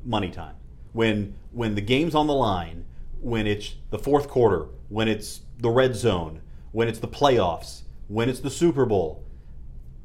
money 0.04 0.30
time. 0.30 0.56
When 0.92 1.36
when 1.52 1.76
the 1.76 1.80
game's 1.80 2.12
on 2.16 2.26
the 2.26 2.34
line, 2.34 2.86
when 3.20 3.46
it's 3.46 3.76
the 3.90 4.00
fourth 4.00 4.28
quarter, 4.28 4.66
when 4.88 5.06
it's 5.06 5.42
the 5.60 5.70
red 5.70 5.94
zone, 5.94 6.40
when 6.72 6.88
it's 6.88 6.98
the 6.98 7.06
playoffs, 7.06 7.82
when 8.08 8.28
it's 8.28 8.40
the 8.40 8.50
Super 8.50 8.84
Bowl, 8.84 9.22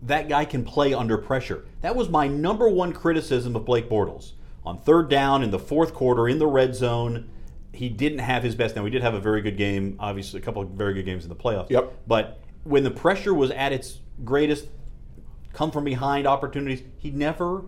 that 0.03 0.29
guy 0.29 0.45
can 0.45 0.63
play 0.63 0.93
under 0.93 1.17
pressure. 1.17 1.65
That 1.81 1.95
was 1.95 2.09
my 2.09 2.27
number 2.27 2.69
one 2.69 2.93
criticism 2.93 3.55
of 3.55 3.65
Blake 3.65 3.89
Bortles. 3.89 4.33
On 4.63 4.77
third 4.77 5.09
down 5.09 5.41
in 5.41 5.49
the 5.49 5.57
fourth 5.57 5.95
quarter 5.95 6.27
in 6.27 6.37
the 6.37 6.45
red 6.45 6.75
zone, 6.75 7.27
he 7.73 7.89
didn't 7.89 8.19
have 8.19 8.43
his 8.43 8.55
best. 8.55 8.75
Now 8.75 8.83
he 8.85 8.89
did 8.91 9.01
have 9.01 9.13
a 9.13 9.19
very 9.19 9.41
good 9.41 9.57
game, 9.57 9.95
obviously 9.99 10.39
a 10.39 10.43
couple 10.43 10.61
of 10.61 10.69
very 10.69 10.93
good 10.93 11.05
games 11.05 11.23
in 11.23 11.29
the 11.29 11.35
playoffs. 11.35 11.69
Yep. 11.69 11.93
But 12.07 12.39
when 12.63 12.83
the 12.83 12.91
pressure 12.91 13.33
was 13.33 13.51
at 13.51 13.71
its 13.71 13.99
greatest, 14.23 14.67
come 15.53 15.71
from 15.71 15.83
behind 15.83 16.27
opportunities, 16.27 16.83
he 16.97 17.11
never 17.11 17.65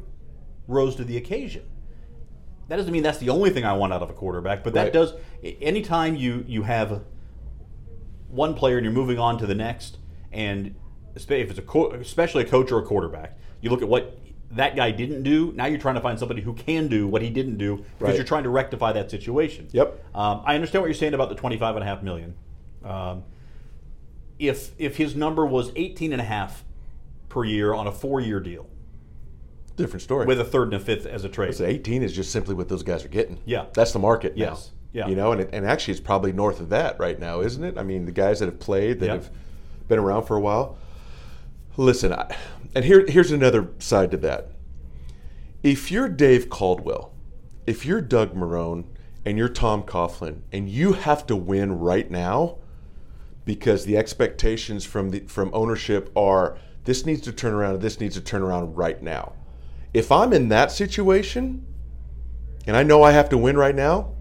rose 0.67 0.96
to 0.96 1.03
the 1.03 1.17
occasion. 1.17 1.63
That 2.67 2.77
doesn't 2.77 2.91
mean 2.91 3.03
that's 3.03 3.17
the 3.17 3.29
only 3.29 3.50
thing 3.50 3.65
I 3.65 3.74
want 3.74 3.91
out 3.93 4.01
of 4.01 4.10
a 4.10 4.13
quarterback, 4.13 4.63
but 4.63 4.74
that 4.74 4.84
Right. 4.86 4.93
does. 4.93 5.13
Anytime 5.43 6.15
you 6.15 6.46
you 6.48 6.63
have 6.63 7.01
one 8.29 8.53
player 8.53 8.77
and 8.77 8.86
you're 8.86 8.93
moving 8.93 9.20
on 9.20 9.38
to 9.39 9.46
the 9.46 9.55
next, 9.55 9.98
and 10.31 10.74
if 11.15 11.29
it's 11.29 11.60
a 11.60 11.62
co- 11.62 11.91
especially 11.91 12.43
a 12.43 12.48
coach 12.48 12.72
or 12.72 12.79
a 12.79 12.84
quarterback, 12.86 13.38
you 13.60 13.70
look 13.70 13.81
at 13.81 13.89
what 13.89 14.17
that 14.55 14.75
guy 14.75 14.91
didn't 14.91 15.24
do. 15.24 15.51
Now 15.55 15.65
you're 15.65 15.79
trying 15.79 15.96
to 15.96 16.01
find 16.01 16.20
somebody 16.20 16.41
who 16.41 16.53
can 16.53 16.88
do 16.88 17.08
what 17.08 17.22
he 17.22 17.29
didn't 17.29 17.58
do 17.58 17.77
because 17.77 17.88
Right. 18.00 18.15
you're 18.15 18.25
trying 18.25 18.43
to 18.43 18.50
rectify 18.50 18.91
that 18.93 19.10
situation. 19.10 19.67
Yep. 19.72 20.03
Um, 20.13 20.41
I 20.46 20.55
understand 20.55 20.81
what 20.81 20.88
you're 20.88 20.93
saying 20.96 21.13
about 21.13 21.29
the 21.29 21.36
25 21.36 21.75
and 21.75 21.84
a 21.84 21.88
half 21.88 22.03
million. 22.03 22.34
Um, 22.84 23.24
if 24.39 24.72
if 24.79 24.98
his 24.98 25.15
number 25.15 25.46
was 25.46 25.72
18 25.75 26.12
and 26.13 26.22
a 26.22 26.25
half 26.25 26.63
per 27.29 27.43
year 27.46 27.74
on 27.74 27.88
a 27.88 27.91
four-year 27.91 28.39
deal 28.39 28.67
Different 29.77 30.01
story. 30.01 30.25
with 30.25 30.39
a 30.39 30.43
third 30.43 30.65
and 30.65 30.74
a 30.74 30.79
fifth 30.79 31.05
as 31.05 31.24
a 31.24 31.29
trade. 31.29 31.53
So 31.55 31.65
18 31.65 32.03
is 32.03 32.13
just 32.13 32.31
simply 32.31 32.55
what 32.55 32.67
those 32.67 32.84
guys 32.84 33.05
are 33.05 33.10
getting. 33.10 33.38
Yeah. 33.46 33.65
That's 33.74 33.93
the 33.93 34.00
market 34.00 34.36
now. 34.36 34.46
Yes. 34.46 34.72
Yeah. 34.93 35.08
You 35.08 35.15
know, 35.15 35.31
and, 35.31 35.41
it, 35.41 35.50
and 35.53 35.65
actually 35.65 35.93
it's 35.93 36.01
probably 36.01 36.34
north 36.34 36.60
of 36.60 36.70
that 36.70 37.00
right 37.00 37.17
now, 37.17 37.39
isn't 37.41 37.63
it? 37.63 37.77
I 37.77 37.84
mean, 37.84 38.05
the 38.05 38.12
guys 38.12 38.39
that 38.39 38.48
have 38.48 38.60
played, 38.60 39.00
that 39.00 39.05
Yeah. 39.05 39.13
have 39.13 39.29
been 39.88 40.00
around 40.00 40.24
for 40.24 40.36
a 40.36 40.41
while. 40.41 40.77
Listen, 41.77 42.12
I, 42.12 42.36
and 42.75 42.86
here, 42.86 43.06
here's 43.08 43.32
another 43.32 43.70
side 43.80 44.12
to 44.12 44.18
that. 44.18 44.51
If 45.63 45.92
you're 45.92 46.10
Dave 46.10 46.50
Caldwell, 46.50 47.13
if 47.68 47.86
you're 47.86 48.01
Doug 48.01 48.34
Marrone, 48.34 48.86
and 49.25 49.38
you're 49.38 49.50
Tom 49.50 49.84
Coughlin, 49.84 50.42
and 50.51 50.68
you 50.68 50.94
have 50.94 51.28
to 51.28 51.36
win 51.36 51.80
right 51.80 52.10
now 52.10 52.58
because 53.46 53.86
the 53.86 53.98
expectations 53.98 54.86
from 54.86 55.10
the 55.10 55.20
from 55.22 55.50
ownership 55.54 56.12
are 56.16 56.58
this 56.86 57.06
needs 57.06 57.22
to 57.22 57.32
turn 57.32 57.54
around 57.54 57.82
this 57.82 58.00
needs 58.00 58.16
to 58.16 58.22
turn 58.22 58.42
around 58.42 58.75
right 58.75 59.01
now. 59.01 59.34
If 59.94 60.12
I'm 60.12 60.34
in 60.34 60.50
that 60.50 60.72
situation 60.72 61.66
and 62.66 62.75
I 62.75 62.84
know 62.84 63.04
I 63.04 63.12
have 63.12 63.30
to 63.30 63.38
win 63.38 63.58
right 63.58 63.75
now, 63.75 64.13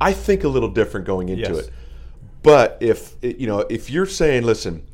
I 0.00 0.12
think 0.12 0.44
a 0.44 0.48
little 0.48 0.68
different 0.68 1.06
going 1.06 1.28
into 1.28 1.52
Yes. 1.52 1.66
it. 1.66 1.72
But 2.42 2.78
if 2.80 3.16
you 3.22 3.46
know, 3.48 3.60
if 3.68 3.90
you're 3.90 4.06
saying, 4.06 4.44
listen, 4.44 4.86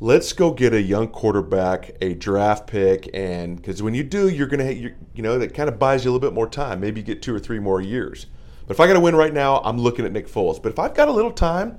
let's 0.00 0.32
go 0.32 0.50
get 0.52 0.72
a 0.72 0.80
young 0.80 1.08
quarterback, 1.08 1.96
a 2.00 2.14
draft 2.14 2.66
pick, 2.66 3.08
and 3.14 3.56
because 3.56 3.82
when 3.82 3.94
you 3.94 4.02
do, 4.04 4.28
you're 4.28 4.46
gonna, 4.46 4.70
you 4.70 4.94
you 5.14 5.22
know, 5.22 5.38
that 5.38 5.54
kind 5.54 5.68
of 5.68 5.78
buys 5.78 6.04
you 6.04 6.10
a 6.10 6.12
little 6.12 6.26
bit 6.28 6.34
more 6.34 6.48
time. 6.48 6.80
Maybe 6.80 7.00
you 7.00 7.06
get 7.06 7.22
two 7.22 7.34
or 7.34 7.38
three 7.38 7.58
more 7.58 7.80
years. 7.80 8.26
But 8.66 8.74
if 8.74 8.80
I 8.80 8.86
got 8.86 8.92
to 8.94 9.00
win 9.00 9.16
right 9.16 9.32
now, 9.32 9.58
I'm 9.64 9.78
looking 9.78 10.04
at 10.04 10.12
Nick 10.12 10.28
Foles. 10.28 10.62
But 10.62 10.72
if 10.72 10.78
I've 10.78 10.94
got 10.94 11.08
a 11.08 11.12
little 11.12 11.32
time, 11.32 11.78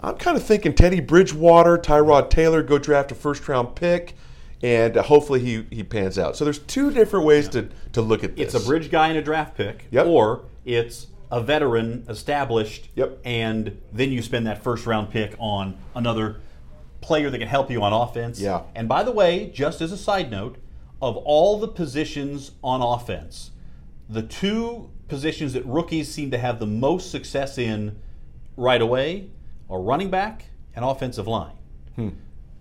I'm 0.00 0.16
kind 0.16 0.36
of 0.36 0.44
thinking 0.44 0.74
Teddy 0.74 1.00
Bridgewater, 1.00 1.76
Tyrod 1.76 2.30
Taylor, 2.30 2.62
go 2.62 2.78
draft 2.78 3.10
a 3.12 3.14
first 3.16 3.46
round 3.48 3.74
pick, 3.74 4.14
and 4.62 4.96
uh, 4.96 5.02
hopefully 5.02 5.40
he, 5.40 5.66
he 5.70 5.82
pans 5.82 6.18
out. 6.18 6.36
So 6.36 6.44
there's 6.44 6.60
two 6.60 6.90
different 6.92 7.26
ways 7.26 7.48
to, 7.48 7.68
to 7.92 8.00
look 8.00 8.22
at 8.24 8.36
this. 8.36 8.54
It's 8.54 8.64
a 8.64 8.66
bridge 8.66 8.90
guy 8.90 9.08
and 9.08 9.18
a 9.18 9.22
draft 9.22 9.56
pick, 9.56 9.86
Yep. 9.90 10.06
or 10.06 10.44
it's 10.64 11.08
a 11.32 11.40
veteran 11.42 12.04
established, 12.08 12.88
Yep. 12.94 13.18
and 13.24 13.80
then 13.92 14.10
you 14.12 14.22
spend 14.22 14.46
that 14.46 14.62
first 14.62 14.86
round 14.86 15.10
pick 15.10 15.34
on 15.38 15.76
another 15.94 16.36
player 17.00 17.30
that 17.30 17.38
can 17.38 17.48
help 17.48 17.70
you 17.70 17.82
on 17.82 17.92
offense. 17.92 18.40
Yeah. 18.40 18.62
And 18.74 18.88
by 18.88 19.02
the 19.02 19.12
way, 19.12 19.50
just 19.52 19.80
as 19.80 19.92
a 19.92 19.96
side 19.96 20.30
note, 20.30 20.58
of 21.02 21.16
all 21.16 21.58
the 21.58 21.68
positions 21.68 22.52
on 22.62 22.82
offense, 22.82 23.52
the 24.08 24.22
two 24.22 24.90
positions 25.08 25.52
that 25.54 25.64
rookies 25.64 26.12
seem 26.12 26.30
to 26.30 26.38
have 26.38 26.58
the 26.58 26.66
most 26.66 27.10
success 27.10 27.58
in 27.58 27.98
right 28.56 28.82
away 28.82 29.30
are 29.68 29.80
running 29.80 30.10
back 30.10 30.46
and 30.74 30.84
offensive 30.84 31.26
line. 31.26 31.56
Hmm. 31.96 32.10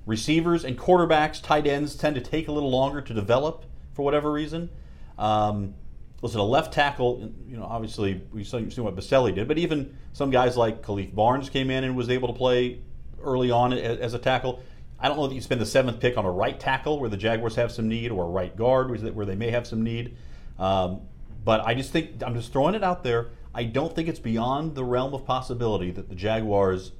Receivers 0.06 0.64
and 0.64 0.78
quarterbacks, 0.78 1.42
tight 1.42 1.68
ends 1.68 1.96
tend 1.96 2.16
to 2.16 2.22
take 2.22 2.48
a 2.48 2.52
little 2.52 2.72
longer 2.72 3.02
to 3.02 3.14
develop 3.14 3.66
for 3.94 4.04
whatever 4.04 4.32
reason. 4.32 4.70
Um, 5.18 5.76
listen, 6.22 6.40
a 6.40 6.44
left 6.44 6.74
tackle, 6.74 7.32
you 7.48 7.58
know, 7.58 7.64
obviously 7.64 8.22
we 8.32 8.44
saw, 8.44 8.58
you 8.58 8.72
see 8.72 8.82
what 8.82 8.96
Boselli 8.96 9.36
did, 9.36 9.48
but 9.48 9.58
even 9.58 9.96
some 10.14 10.32
guys 10.32 10.58
like 10.58 10.82
Khalif 10.82 11.14
Barnes 11.14 11.50
came 11.50 11.70
in 11.70 11.84
and 11.84 11.96
was 11.96 12.10
able 12.10 12.28
to 12.30 12.34
play 12.34 12.80
early 13.24 13.52
on 13.52 13.74
as 13.74 14.14
a 14.14 14.20
tackle. 14.20 14.62
I 15.00 15.08
don't 15.08 15.18
know 15.18 15.28
that 15.28 15.36
you 15.36 15.42
spend 15.42 15.62
the 15.62 15.66
seventh 15.66 16.00
pick 16.00 16.18
on 16.18 16.26
a 16.26 16.32
right 16.32 16.60
tackle 16.60 17.00
where 17.00 17.10
the 17.10 17.18
Jaguars 17.18 17.56
have 17.56 17.72
some 17.72 17.88
need, 17.88 18.12
or 18.12 18.26
a 18.26 18.30
right 18.30 18.56
guard 18.56 18.90
where 18.90 18.98
they- 19.00 19.12
where 19.12 19.26
they 19.26 19.36
may 19.36 19.50
have 19.52 19.66
some 19.66 19.82
need. 19.84 20.16
Um, 20.58 21.02
but 21.46 21.62
I 21.66 21.74
just 21.74 21.92
think 21.92 22.22
I'm 22.26 22.34
just 22.36 22.52
throwing 22.52 22.76
it 22.76 22.84
out 22.84 23.04
there. 23.04 23.28
I 23.56 23.64
don't 23.64 23.96
think 23.96 24.08
it's 24.10 24.20
beyond 24.20 24.76
the 24.76 24.84
realm 24.84 25.14
of 25.14 25.26
possibility 25.26 25.90
that 25.92 26.10
the 26.10 26.16
Jaguars 26.16 26.92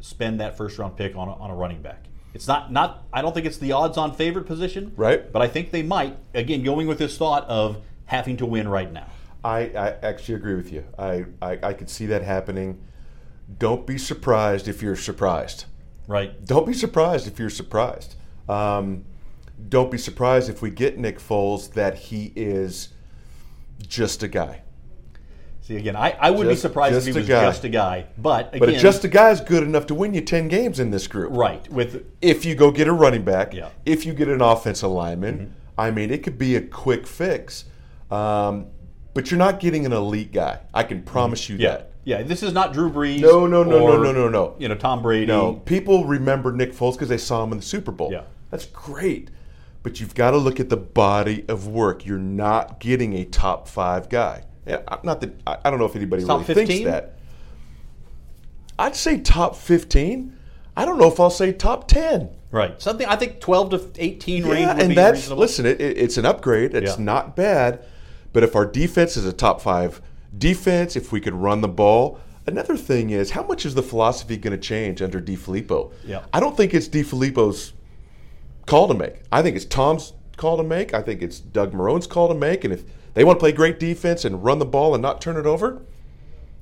spend 0.00 0.40
that 0.40 0.56
first 0.56 0.78
round 0.78 0.96
pick 0.96 1.16
on 1.16 1.28
a, 1.28 1.32
on 1.34 1.50
a 1.50 1.54
running 1.54 1.82
back. 1.82 2.04
It's 2.34 2.46
not 2.46 2.70
not 2.70 3.04
I 3.12 3.20
don't 3.22 3.34
think 3.34 3.46
it's 3.46 3.58
the 3.58 3.72
odds 3.72 3.96
on 3.98 4.14
favorite 4.14 4.46
position, 4.46 4.92
Right. 4.96 5.30
But 5.32 5.42
I 5.42 5.48
think 5.48 5.70
they 5.72 5.82
might. 5.82 6.16
Again, 6.34 6.62
going 6.62 6.86
with 6.86 6.98
this 6.98 7.18
thought 7.18 7.44
of 7.48 7.78
having 8.04 8.36
to 8.36 8.46
win 8.46 8.68
right 8.68 8.92
now. 8.92 9.08
I, 9.44 9.60
I 9.76 9.88
actually 10.02 10.34
agree 10.36 10.54
with 10.54 10.72
you. 10.72 10.84
I, 10.98 11.24
I, 11.42 11.58
I 11.62 11.72
could 11.72 11.88
see 11.90 12.06
that 12.06 12.22
happening. 12.22 12.80
Don't 13.56 13.86
be 13.86 13.96
surprised 13.96 14.68
if 14.68 14.82
you're 14.82 14.96
surprised. 14.96 15.64
Right. 16.06 16.44
Don't 16.44 16.66
be 16.66 16.74
surprised 16.74 17.26
if 17.26 17.38
you're 17.38 17.50
surprised. 17.50 18.14
Um, 18.48 19.04
don't 19.68 19.90
be 19.90 19.98
surprised 19.98 20.48
if 20.50 20.62
we 20.62 20.70
get 20.70 20.98
Nick 20.98 21.18
Foles 21.18 21.72
that 21.72 21.94
he 21.96 22.32
is 22.36 22.88
just 23.86 24.22
a 24.22 24.28
guy. 24.28 24.62
See 25.62 25.76
again, 25.76 25.96
I, 25.96 26.16
I 26.18 26.30
would 26.30 26.44
be 26.44 26.50
Just- 26.50 26.62
surprised 26.62 26.96
if 26.96 27.04
he 27.04 27.12
was 27.12 27.28
guy. 27.28 27.42
just 27.42 27.64
a 27.64 27.68
guy. 27.68 28.06
But 28.16 28.54
again, 28.54 28.60
But 28.60 28.78
just 28.78 29.04
a 29.04 29.08
guy 29.08 29.30
is 29.30 29.40
good 29.40 29.62
enough 29.62 29.86
to 29.88 29.94
win 29.94 30.14
you 30.14 30.22
10 30.22 30.48
games 30.48 30.80
in 30.80 30.90
this 30.90 31.06
group. 31.06 31.30
right 31.36 31.70
with 31.70 32.06
If 32.22 32.46
you 32.46 32.54
go 32.54 32.70
get 32.70 32.88
a 32.88 32.92
running 32.92 33.22
back, 33.22 33.52
Yeah. 33.52 33.68
if 33.84 34.06
you 34.06 34.14
get 34.14 34.28
an 34.28 34.40
offensive 34.40 34.90
lineman, 34.90 35.54
I 35.76 35.90
mean, 35.90 36.10
it 36.10 36.22
could 36.22 36.38
be 36.38 36.56
a 36.56 36.62
quick 36.62 37.06
fix. 37.06 37.66
Um, 38.10 38.66
but 39.12 39.30
you're 39.30 39.38
not 39.38 39.60
getting 39.60 39.84
an 39.84 39.92
elite 39.92 40.32
guy. 40.32 40.60
I 40.72 40.84
can 40.84 41.02
promise 41.02 41.48
you 41.50 41.56
yeah 41.56 41.68
that. 41.70 41.90
Yeah. 42.08 42.22
This 42.22 42.42
is 42.42 42.52
not 42.52 42.72
Drew 42.72 42.90
Brees. 42.90 43.20
No, 43.20 43.46
no, 43.46 43.62
no, 43.62 43.78
or, 43.80 43.98
no, 43.98 44.02
no, 44.04 44.12
no, 44.12 44.28
no. 44.28 44.54
You 44.58 44.68
know 44.68 44.74
Tom 44.74 45.02
Brady. 45.02 45.26
No, 45.26 45.54
people 45.54 46.04
remember 46.06 46.52
Nick 46.52 46.72
Foles 46.72 46.92
because 46.94 47.08
they 47.08 47.18
saw 47.18 47.44
him 47.44 47.52
in 47.52 47.58
the 47.58 47.64
Super 47.64 47.92
Bowl. 47.92 48.10
Yeah. 48.10 48.22
That's 48.50 48.66
great. 48.66 49.30
But 49.82 50.00
you've 50.00 50.14
got 50.14 50.32
to 50.32 50.38
look 50.38 50.58
at 50.60 50.68
the 50.70 50.76
body 50.76 51.44
of 51.48 51.68
work. 51.68 52.04
You're 52.06 52.18
not 52.18 52.80
getting 52.80 53.12
a 53.14 53.24
top 53.24 53.68
five 53.68 54.08
guy. 54.08 54.44
I'm 54.66 54.98
not 55.02 55.20
that 55.20 55.40
I 55.46 55.70
don't 55.70 55.78
know 55.78 55.86
if 55.86 55.96
anybody 55.96 56.24
Top 56.24 56.46
really 56.48 56.66
thinks 56.66 56.84
that. 56.84 57.14
I'd 58.78 58.94
say 58.96 59.18
top 59.20 59.56
15. 59.56 60.36
I 60.76 60.84
don't 60.84 60.98
know 60.98 61.08
if 61.10 61.18
I'll 61.18 61.30
say 61.30 61.52
top 61.52 61.88
10. 61.88 62.30
Right. 62.50 62.80
Something 62.80 63.06
I 63.06 63.16
think 63.16 63.40
12 63.40 63.70
to 63.70 63.90
18 64.02 64.44
range 64.46 64.60
Yeah, 64.60 64.74
would 64.74 64.82
and 64.82 64.96
that's 64.96 65.18
reasonable. 65.18 65.40
listen. 65.40 65.66
It, 65.66 65.80
it- 65.80 65.98
it's 65.98 66.16
an 66.16 66.24
upgrade. 66.26 66.74
It's 66.74 66.98
Yeah. 66.98 67.04
not 67.04 67.34
bad, 67.36 67.84
but 68.32 68.42
if 68.42 68.54
our 68.54 68.64
defense 68.66 69.16
is 69.16 69.24
a 69.26 69.32
top 69.32 69.60
five 69.60 70.00
defense, 70.36 70.96
if 70.96 71.12
we 71.12 71.20
could 71.20 71.34
run 71.34 71.60
the 71.60 71.68
ball, 71.68 72.20
another 72.46 72.76
thing 72.76 73.10
is 73.10 73.30
how 73.32 73.42
much 73.42 73.64
is 73.64 73.74
the 73.74 73.82
philosophy 73.82 74.36
going 74.36 74.52
to 74.58 74.62
change 74.62 75.00
under 75.02 75.20
DeFilippo? 75.20 75.92
Yeah. 76.04 76.24
I 76.32 76.40
don't 76.40 76.56
think 76.56 76.74
it's 76.74 76.88
DeFilippo's 76.88 77.72
call 78.66 78.88
to 78.88 78.94
make. 78.94 79.22
I 79.32 79.42
think 79.42 79.56
it's 79.56 79.64
Tom's 79.64 80.12
call 80.36 80.56
to 80.58 80.62
make. 80.62 80.94
I 80.94 81.02
think 81.02 81.22
it's 81.22 81.40
Doug 81.40 81.72
Marrone's 81.72 82.06
call 82.06 82.28
to 82.28 82.34
make. 82.34 82.64
And 82.64 82.72
if 82.72 82.84
they 83.14 83.24
want 83.24 83.38
to 83.38 83.40
play 83.40 83.52
great 83.52 83.80
defense 83.80 84.24
and 84.24 84.44
run 84.44 84.58
the 84.58 84.66
ball 84.66 84.94
and 84.94 85.02
not 85.02 85.20
turn 85.20 85.36
it 85.36 85.46
over, 85.46 85.82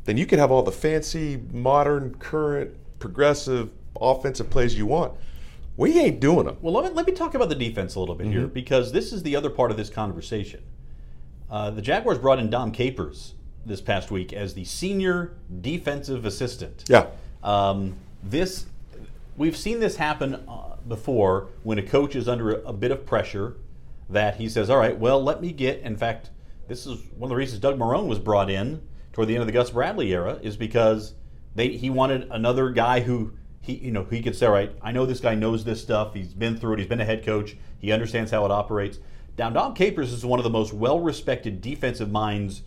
then 0.04 0.16
you 0.16 0.25
can 0.26 0.38
have 0.38 0.50
all 0.52 0.62
the 0.62 0.73
fancy, 0.73 1.42
modern, 1.52 2.14
current, 2.14 2.75
progressive 2.99 3.70
offensive 4.00 4.49
plays 4.50 4.76
you 4.76 4.87
want. 4.87 5.12
We 5.76 5.99
ain't 5.99 6.20
doing 6.20 6.46
them. 6.46 6.56
Well, 6.62 6.73
let 6.73 6.85
me, 6.85 6.90
let 6.96 7.06
me 7.06 7.12
talk 7.12 7.35
about 7.35 7.49
the 7.49 7.54
defense 7.54 7.94
a 7.96 8.00
little 8.00 8.14
bit 8.14 8.28
Mm-hmm. 8.28 8.38
here 8.38 8.46
because 8.46 8.92
this 8.92 9.12
is 9.12 9.23
the 9.23 9.37
other 9.37 9.50
part 9.50 9.70
of 9.70 9.76
this 9.76 9.90
conversation. 9.90 10.62
Uh, 11.50 11.70
the 11.70 11.82
Jaguars 11.82 12.18
brought 12.18 12.38
in 12.38 12.49
Dom 12.50 12.73
Capers 12.73 13.35
this 13.66 13.80
past 13.80 14.11
week 14.11 14.32
as 14.32 14.54
the 14.54 14.64
senior 14.64 15.35
defensive 15.61 16.25
assistant. 16.25 16.85
Yeah. 16.88 17.06
Um, 17.42 17.96
this 18.23 18.66
we've 19.37 19.56
seen 19.56 19.80
this 19.80 19.96
happen 19.96 20.35
uh, 20.49 20.76
before 20.88 21.49
when 21.62 21.78
a 21.78 21.82
coach 21.82 22.16
is 22.16 22.28
under 22.28 22.54
a, 22.54 22.68
a 22.68 22.73
bit 22.73 22.90
of 22.90 23.04
pressure 23.04 23.56
that 24.08 24.37
he 24.37 24.49
says, 24.49 24.70
"All 24.70 24.78
right, 24.78 24.96
well, 24.96 25.23
let 25.23 25.40
me 25.40 25.52
get." 25.52 25.80
In 25.80 25.96
fact, 25.96 26.30
this 26.68 26.87
is 26.87 27.00
one 27.16 27.28
of 27.28 27.30
the 27.30 27.37
reasons 27.37 27.61
Doug 27.61 27.78
Marrone 27.78 28.06
was 28.06 28.18
brought 28.18 28.50
in 28.50 28.82
toward 29.12 29.28
the 29.28 29.35
end 29.35 29.42
of 29.42 29.46
the 29.46 29.52
Gus 29.52 29.70
Bradley 29.70 30.12
era 30.12 30.38
is 30.42 30.56
because 30.56 31.14
they 31.54 31.68
he 31.68 31.90
wanted 31.90 32.28
another 32.30 32.70
guy 32.70 33.00
who 33.00 33.32
he 33.61 33.75
you 33.75 33.90
know 33.90 34.04
he 34.04 34.23
could 34.23 34.37
say, 34.37 34.46
"All 34.46 34.52
right, 34.52 34.73
I 34.82 34.92
know 34.92 35.06
this 35.06 35.20
guy 35.20 35.35
knows 35.35 35.64
this 35.64 35.82
stuff. 35.82 36.14
He's 36.14 36.35
been 36.35 36.56
through 36.56 36.75
it. 36.75 36.78
He's 36.78 36.88
been 36.88 37.00
a 37.00 37.04
head 37.04 37.25
coach. 37.25 37.56
He 37.78 37.92
understands 37.92 38.30
how 38.30 38.44
it 38.44 38.50
operates." 38.50 38.99
Now, 39.38 39.50
Dom 39.50 39.75
Capers 39.75 40.14
is 40.14 40.25
one 40.25 40.38
of 40.38 40.44
the 40.44 40.50
most 40.50 40.73
well-respected 40.73 41.61
defensive 41.61 42.11
minds 42.11 42.62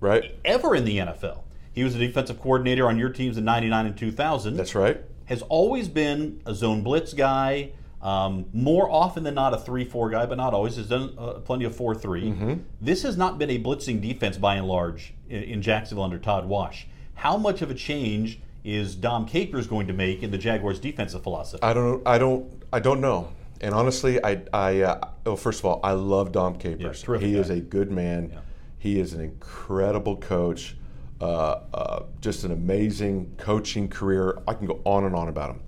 Right? 0.00 0.38
ever 0.44 0.74
in 0.74 0.84
the 0.84 0.98
NFL. 0.98 1.42
He 1.72 1.84
was 1.84 1.94
a 1.94 1.98
defensive 1.98 2.40
coordinator 2.40 2.88
on 2.88 2.98
your 2.98 3.10
teams 3.10 3.36
in 3.38 3.44
'99 3.44 3.86
and 3.86 3.96
2000 3.96 4.56
That's 4.56 4.74
right. 4.74 5.00
has 5.26 5.42
always 5.42 5.88
been 5.88 6.40
a 6.46 6.54
zone 6.54 6.82
blitz 6.82 7.12
guy. 7.14 7.72
Um, 8.02 8.46
more 8.54 8.90
often 8.90 9.24
than 9.24 9.34
not, 9.34 9.52
a 9.52 9.58
three-four 9.58 10.08
guy, 10.08 10.24
but 10.24 10.38
not 10.38 10.54
always. 10.54 10.76
Has 10.76 10.86
done 10.88 11.14
uh, 11.18 11.34
plenty 11.34 11.66
of 11.66 11.76
four-three. 11.76 12.58
This 12.80 13.02
has 13.02 13.16
not 13.18 13.38
been 13.38 13.50
a 13.50 13.58
blitzing 13.62 14.00
defense 14.00 14.38
by 14.38 14.56
and 14.56 14.66
large 14.66 15.12
in, 15.28 15.42
in 15.42 15.62
Jacksonville 15.62 16.04
under 16.04 16.18
Todd 16.18 16.46
Wash. 16.46 16.86
How 17.14 17.36
much 17.36 17.60
of 17.60 17.70
a 17.70 17.74
change 17.74 18.40
is 18.64 18.94
Dom 18.94 19.26
Capers 19.26 19.66
going 19.66 19.86
to 19.86 19.92
make 19.92 20.22
in 20.22 20.30
the 20.30 20.38
Jaguars' 20.38 20.80
defensive 20.80 21.22
philosophy? 21.22 21.62
I 21.62 21.74
don't. 21.74 22.06
I 22.06 22.16
don't. 22.16 22.50
I 22.72 22.80
don't 22.80 23.02
know. 23.02 23.30
And 23.60 23.74
honestly, 23.74 24.22
I. 24.24 24.42
I. 24.52 24.80
Uh, 24.80 25.08
well, 25.26 25.36
first 25.36 25.60
of 25.60 25.66
all, 25.66 25.80
I 25.84 25.92
love 25.92 26.32
Dom 26.32 26.56
Capers. 26.56 27.04
Yeah, 27.06 27.18
he 27.18 27.36
is 27.36 27.50
a 27.50 27.60
good 27.60 27.90
man. 27.90 28.32
He 28.80 28.98
is 28.98 29.12
an 29.12 29.20
incredible 29.20 30.16
coach. 30.16 30.74
Uh, 31.20 31.60
uh, 31.74 32.02
just 32.22 32.44
an 32.44 32.50
amazing 32.50 33.34
coaching 33.36 33.88
career. 33.88 34.38
I 34.48 34.54
can 34.54 34.66
go 34.66 34.80
on 34.84 35.04
and 35.04 35.14
on 35.14 35.28
about 35.28 35.50
him, 35.50 35.60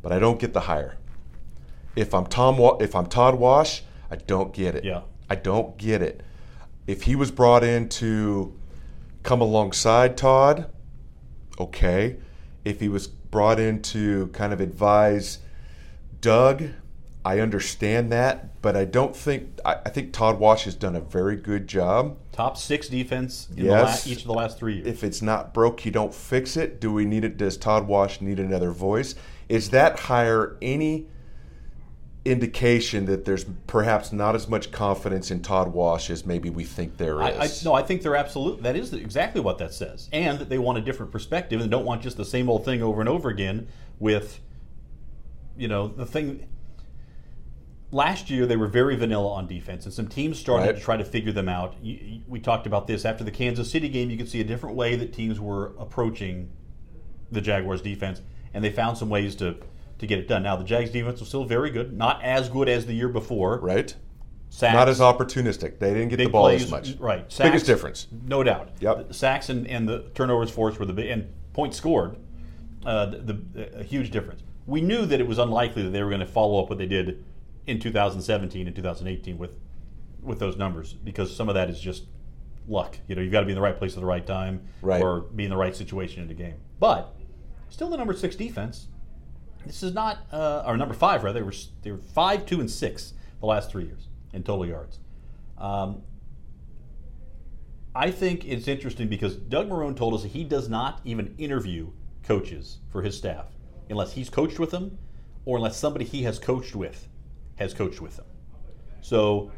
but 0.00 0.10
I 0.10 0.18
don't 0.18 0.40
get 0.40 0.54
the 0.54 0.60
hire. 0.60 0.96
If 1.94 2.14
I'm 2.14 2.24
Tom, 2.26 2.56
Wa- 2.56 2.78
if 2.80 2.94
I'm 2.96 3.04
Todd 3.06 3.34
Wash, 3.34 3.82
I 4.10 4.16
don't 4.16 4.54
get 4.54 4.74
it. 4.74 4.84
Yeah. 4.84 5.02
I 5.28 5.34
don't 5.34 5.76
get 5.76 6.00
it. 6.00 6.22
If 6.86 7.02
he 7.02 7.14
was 7.14 7.30
brought 7.30 7.62
in 7.62 7.90
to 7.90 8.58
come 9.22 9.42
alongside 9.42 10.16
Todd, 10.16 10.70
okay. 11.58 12.16
If 12.64 12.80
he 12.80 12.88
was 12.88 13.06
brought 13.06 13.60
in 13.60 13.82
to 13.82 14.28
kind 14.28 14.54
of 14.54 14.62
advise 14.62 15.40
Doug, 16.22 16.70
I 17.26 17.40
understand 17.40 18.12
that, 18.12 18.62
but 18.62 18.76
I 18.76 18.84
don't 18.84 19.14
think 19.16 19.58
I, 19.64 19.78
I 19.84 19.88
think 19.88 20.12
Todd 20.12 20.38
Wash 20.38 20.62
has 20.62 20.76
done 20.76 20.94
a 20.94 21.00
very 21.00 21.34
good 21.34 21.66
job. 21.66 22.18
Top 22.30 22.56
six 22.56 22.88
defense 22.88 23.48
in 23.56 23.64
Yes. 23.64 24.04
the 24.04 24.10
la- 24.10 24.12
each 24.12 24.20
of 24.20 24.28
the 24.28 24.32
last 24.32 24.58
three 24.60 24.76
years. 24.76 24.86
If 24.86 25.02
it's 25.02 25.20
not 25.22 25.52
broke, 25.52 25.84
you 25.84 25.90
don't 25.90 26.14
fix 26.14 26.56
it. 26.56 26.80
Do 26.80 26.92
we 26.92 27.04
need 27.04 27.24
it? 27.24 27.36
Does 27.36 27.56
Todd 27.56 27.88
Wash 27.88 28.20
need 28.20 28.38
another 28.38 28.70
voice? 28.70 29.16
Is 29.48 29.70
that 29.70 29.98
hire 29.98 30.56
any 30.62 31.08
indication 32.24 33.06
that 33.06 33.24
there's 33.24 33.44
perhaps 33.66 34.12
not 34.12 34.36
as 34.36 34.46
much 34.48 34.70
confidence 34.70 35.32
in 35.32 35.42
Todd 35.42 35.72
Wash 35.72 36.10
as 36.10 36.24
maybe 36.24 36.48
we 36.48 36.62
think 36.62 36.96
there 36.96 37.20
is? 37.22 37.36
I, 37.36 37.44
I, 37.44 37.48
no, 37.64 37.74
I 37.74 37.82
think 37.82 38.02
they're 38.02 38.14
absolute. 38.14 38.62
That 38.62 38.76
is 38.76 38.92
exactly 38.92 39.40
what 39.40 39.58
that 39.58 39.74
says, 39.74 40.08
and 40.12 40.38
that 40.38 40.48
they 40.48 40.58
want 40.58 40.78
a 40.78 40.80
different 40.80 41.10
perspective 41.10 41.60
and 41.60 41.72
don't 41.72 41.84
want 41.84 42.02
just 42.02 42.16
the 42.16 42.24
same 42.24 42.48
old 42.48 42.64
thing 42.64 42.84
over 42.84 43.00
and 43.00 43.08
over 43.08 43.30
again. 43.30 43.66
With, 43.98 44.38
you 45.56 45.66
know, 45.66 45.88
the 45.88 46.06
thing. 46.06 46.46
Last 47.96 48.28
year 48.28 48.44
they 48.44 48.58
were 48.58 48.66
very 48.66 48.94
vanilla 48.94 49.32
on 49.32 49.46
defense, 49.46 49.86
and 49.86 49.94
some 49.94 50.06
teams 50.06 50.38
started 50.38 50.66
Right. 50.66 50.76
to 50.76 50.80
try 50.82 50.98
to 50.98 51.04
figure 51.04 51.32
them 51.32 51.48
out. 51.48 51.76
We 51.82 52.38
talked 52.42 52.66
about 52.66 52.86
this 52.86 53.06
after 53.06 53.24
the 53.24 53.30
Kansas 53.30 53.70
City 53.70 53.88
game. 53.88 54.10
You 54.10 54.18
could 54.18 54.28
see 54.28 54.38
a 54.38 54.44
different 54.44 54.76
way 54.76 54.96
that 54.96 55.14
teams 55.14 55.40
were 55.40 55.72
approaching 55.78 56.50
the 57.32 57.40
Jaguars 57.40 57.80
defense, 57.80 58.20
and 58.52 58.62
they 58.62 58.68
found 58.70 58.98
some 58.98 59.08
ways 59.08 59.34
to 59.36 59.56
to 59.98 60.06
get 60.06 60.18
it 60.18 60.28
done. 60.28 60.42
Now 60.42 60.56
the 60.56 60.64
Jags 60.64 60.90
defense 60.90 61.20
was 61.20 61.30
still 61.30 61.44
very 61.46 61.70
good, 61.70 61.96
not 61.96 62.22
as 62.22 62.50
good 62.50 62.68
as 62.68 62.84
the 62.84 62.92
year 62.92 63.08
before, 63.08 63.58
right? 63.60 63.94
Sacks, 64.50 64.74
Not 64.74 64.90
as 64.90 65.00
opportunistic. 65.00 65.78
They 65.78 65.94
didn't 65.94 66.10
get 66.10 66.18
the 66.18 66.26
ball 66.26 66.44
plays, 66.44 66.64
as 66.64 66.70
much. 66.70 66.96
Right. 66.98 67.24
Sacks, 67.32 67.48
Biggest 67.48 67.64
difference. 67.64 68.06
No 68.26 68.42
doubt. 68.44 68.72
Yep. 68.80 69.08
The 69.08 69.14
sacks 69.14 69.48
and, 69.48 69.66
and 69.66 69.88
the 69.88 70.10
turnovers 70.14 70.50
forced 70.50 70.78
were 70.78 70.84
the 70.84 70.92
big, 70.92 71.08
and 71.08 71.32
points 71.54 71.78
scored, 71.78 72.16
uh, 72.84 73.06
the, 73.06 73.40
the, 73.54 73.78
a 73.80 73.82
huge 73.82 74.10
difference. 74.10 74.42
We 74.66 74.82
knew 74.82 75.06
that 75.06 75.18
it 75.18 75.26
was 75.26 75.38
unlikely 75.38 75.82
that 75.84 75.90
they 75.90 76.02
were 76.02 76.10
going 76.10 76.20
to 76.20 76.26
follow 76.26 76.62
up 76.62 76.68
what 76.68 76.76
they 76.76 76.86
did 76.86 77.24
in 77.66 77.78
2017 77.80 78.66
and 78.66 78.74
2018 78.76 79.38
with 79.38 79.50
with 80.22 80.38
those 80.40 80.56
numbers 80.56 80.92
because 80.92 81.34
some 81.34 81.48
of 81.48 81.54
that 81.54 81.70
is 81.70 81.78
just 81.80 82.04
luck. 82.66 82.98
You 83.06 83.14
know, 83.14 83.22
you've 83.22 83.30
got 83.32 83.40
to 83.40 83.46
be 83.46 83.52
in 83.52 83.56
the 83.56 83.62
right 83.62 83.76
place 83.76 83.94
at 83.94 84.00
the 84.00 84.06
right 84.06 84.26
time 84.26 84.66
Right. 84.82 85.00
or 85.00 85.20
be 85.20 85.44
in 85.44 85.50
the 85.50 85.56
right 85.56 85.74
situation 85.76 86.20
in 86.22 86.28
the 86.28 86.34
game. 86.34 86.56
But 86.80 87.14
still, 87.68 87.88
the 87.88 87.96
number 87.96 88.12
six 88.14 88.34
defense. 88.34 88.88
This 89.64 89.82
is 89.82 89.94
not, 89.94 90.18
uh, 90.32 90.62
or 90.66 90.76
number 90.76 90.94
five 90.94 91.22
rather. 91.24 91.40
They 91.40 91.44
were 91.44 91.54
they 91.82 91.90
were 91.92 91.98
five, 91.98 92.46
two, 92.46 92.60
and 92.60 92.70
six 92.70 93.14
the 93.40 93.46
last 93.46 93.70
three 93.70 93.84
years 93.84 94.08
in 94.32 94.42
total 94.42 94.66
yards. 94.66 94.98
Um, 95.58 96.02
I 97.94 98.10
think 98.10 98.44
it's 98.44 98.68
interesting 98.68 99.08
because 99.08 99.36
Doug 99.36 99.68
Marrone 99.70 99.96
told 99.96 100.14
us 100.14 100.22
that 100.22 100.28
he 100.28 100.44
does 100.44 100.68
not 100.68 101.00
even 101.04 101.34
interview 101.38 101.90
coaches 102.22 102.78
for 102.90 103.02
his 103.02 103.16
staff 103.16 103.46
unless 103.88 104.12
he's 104.12 104.28
coached 104.28 104.58
with 104.58 104.70
them 104.70 104.98
or 105.44 105.56
unless 105.56 105.76
somebody 105.78 106.04
he 106.04 106.24
has 106.24 106.38
coached 106.38 106.74
with 106.76 107.08
has 107.56 107.74
coached 107.74 108.00
with 108.00 108.16
them. 108.16 108.26
So 109.00 109.50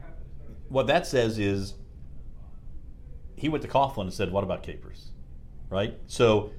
what 0.68 0.86
that 0.88 1.06
says 1.06 1.38
is 1.38 1.74
he 3.36 3.48
went 3.48 3.62
to 3.62 3.68
Coughlin 3.68 4.02
and 4.02 4.12
said, 4.12 4.32
"What 4.32 4.44
about 4.44 4.62
Capers?" 4.62 5.10
Right? 5.70 5.98
So, 6.06 6.50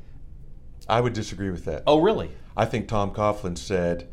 I 0.88 1.02
would 1.02 1.14
disagree 1.14 1.50
with 1.50 1.66
that. 1.66 1.84
oh 1.88 2.00
really? 2.00 2.32
I 2.56 2.66
think 2.66 2.88
Tom 2.88 3.12
Coughlin 3.12 3.58
said, 3.58 4.08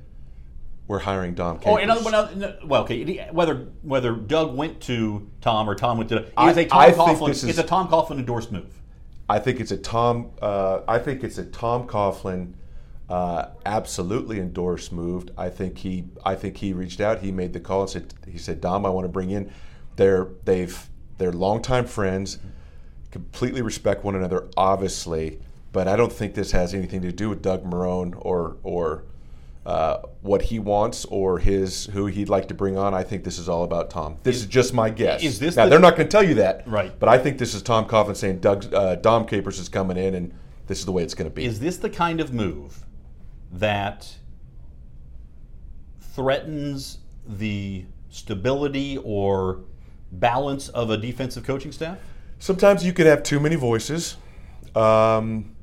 "We're 0.89 1.01
hiring 1.01 1.35
Dom." 1.35 1.57
Oh, 1.57 1.77
Capers." 1.77 1.83
in 1.83 1.91
other 1.91 2.05
words, 2.05 2.65
well, 2.65 2.83
okay. 2.83 3.29
Whether 3.33 3.69
whether 3.83 4.13
Doug 4.15 4.55
went 4.57 4.81
to 4.83 5.31
Tom 5.41 5.69
or 5.69 5.75
Tom 5.75 5.99
went 5.99 6.11
to 6.11 6.19
it 6.19 6.33
I- 6.37 6.51
is 6.51 6.57
a 6.57 6.65
Tom 6.67 6.79
I 6.81 6.91
think 6.93 7.19
Coughlin. 7.19 7.31
is- 7.31 7.45
it's 7.45 7.59
a 7.59 7.63
Tom 7.63 7.89
Coughlin 7.89 8.19
endorsed 8.19 8.53
move. 8.53 8.83
I 9.29 9.39
think 9.41 9.59
it's 9.61 9.73
a 9.73 9.77
Tom. 9.79 10.31
Uh, 10.41 10.81
I 10.87 10.99
think 10.99 11.25
it's 11.25 11.39
a 11.39 11.45
Tom 11.45 11.87
Coughlin 11.89 12.55
uh, 13.09 13.49
absolutely 13.65 14.41
endorsed 14.41 14.93
moved. 14.93 15.31
I 15.39 15.49
think 15.49 15.79
he. 15.79 16.05
I 16.25 16.35
think 16.35 16.57
he 16.57 16.73
reached 16.73 17.01
out. 17.01 17.21
He 17.21 17.31
made 17.31 17.53
the 17.53 17.61
call 17.61 17.83
and 17.83 17.91
said. 17.91 18.15
He 18.27 18.39
said, 18.39 18.61
"Dom, 18.61 18.85
I 18.85 18.91
want 18.91 19.05
to 19.05 19.09
bring 19.09 19.31
in." 19.31 19.51
They're 19.97 20.29
they've 20.45 20.89
they're 21.19 21.33
longtime 21.33 21.87
friends. 21.87 22.39
Completely 23.11 23.63
respect 23.63 24.05
one 24.05 24.15
another, 24.15 24.49
obviously, 24.57 25.41
but 25.73 25.89
I 25.89 25.97
don't 25.97 26.13
think 26.13 26.35
this 26.35 26.51
has 26.53 26.75
anything 26.75 27.01
to 27.03 27.13
do 27.13 27.29
with 27.29 27.43
Doug 27.43 27.65
Marrone 27.65 28.15
or 28.19 28.57
or 28.63 29.05
uh, 29.65 30.03
what 30.23 30.43
he 30.43 30.59
wants 30.59 31.05
or 31.07 31.39
his 31.39 31.87
who 31.87 32.07
he'd 32.07 32.29
like 32.29 32.49
to 32.49 32.55
bring 32.55 32.77
on. 32.77 32.93
I 32.93 33.03
think 33.05 33.25
this 33.25 33.39
is 33.39 33.49
all 33.49 33.65
about 33.65 33.91
Tom. 33.91 34.17
This 34.23 34.37
is, 34.37 34.47
just 34.47 34.75
my 34.75 34.91
guess. 34.91 35.23
is 35.23 35.39
this 35.39 35.57
now? 35.57 35.65
the- 35.65 35.71
they're 35.71 35.79
not 35.79 35.97
going 35.97 36.09
to 36.09 36.11
tell 36.13 36.23
you 36.23 36.35
that, 36.35 36.67
Right. 36.67 36.97
But 36.99 37.09
I 37.09 37.19
think 37.19 37.39
this 37.39 37.55
is 37.55 37.63
Tom 37.63 37.87
Coughlin 37.87 38.17
saying 38.17 38.41
Doug 38.41 38.73
uh, 38.75 38.97
Dom 38.97 39.27
Capers 39.27 39.59
is 39.59 39.69
coming 39.69 39.97
in, 39.97 40.15
and 40.15 40.33
this 40.67 40.79
is 40.81 40.85
the 40.85 40.93
way 40.93 41.03
it's 41.03 41.15
going 41.15 41.31
to 41.31 41.35
be. 41.35 41.45
Is 41.45 41.61
this 41.61 41.77
the 41.79 41.91
kind 41.91 42.21
of 42.21 42.33
move 42.33 42.86
that 43.59 44.17
threatens 46.01 46.99
the 47.27 47.85
stability 48.09 48.99
or 48.99 49.61
balance 50.13 50.69
of 50.71 50.91
a 50.91 50.97
defensive 50.97 51.45
coaching 51.45 51.73
staff? 51.73 51.99
Sometimes 52.39 52.85
you 52.85 52.93
could 52.93 53.07
have 53.07 53.23
too 53.23 53.41
many 53.41 53.57
voices. 53.57 54.17
Um, 54.75 55.57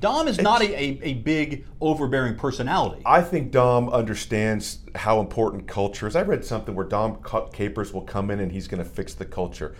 Dom 0.00 0.28
is 0.28 0.38
not 0.38 0.62
a, 0.62 0.74
a, 0.74 1.00
a 1.02 1.14
big, 1.14 1.64
overbearing 1.80 2.36
personality. 2.36 3.02
I 3.06 3.22
think 3.22 3.50
Dom 3.50 3.88
understands 3.88 4.80
how 4.94 5.20
important 5.20 5.66
culture 5.66 6.06
is. 6.06 6.16
I 6.16 6.22
read 6.22 6.44
something 6.44 6.74
where 6.74 6.86
Dom 6.86 7.18
Capers 7.52 7.92
will 7.92 8.02
come 8.02 8.30
in 8.30 8.40
and 8.40 8.52
he's 8.52 8.68
going 8.68 8.82
to 8.82 8.88
fix 8.88 9.14
the 9.14 9.24
culture. 9.24 9.74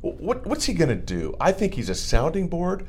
What, 0.00 0.46
what's 0.46 0.64
he 0.64 0.74
going 0.74 0.88
to 0.88 0.96
do? 0.96 1.36
I 1.40 1.52
think 1.52 1.74
he's 1.74 1.88
a 1.88 1.94
sounding 1.94 2.48
board. 2.48 2.86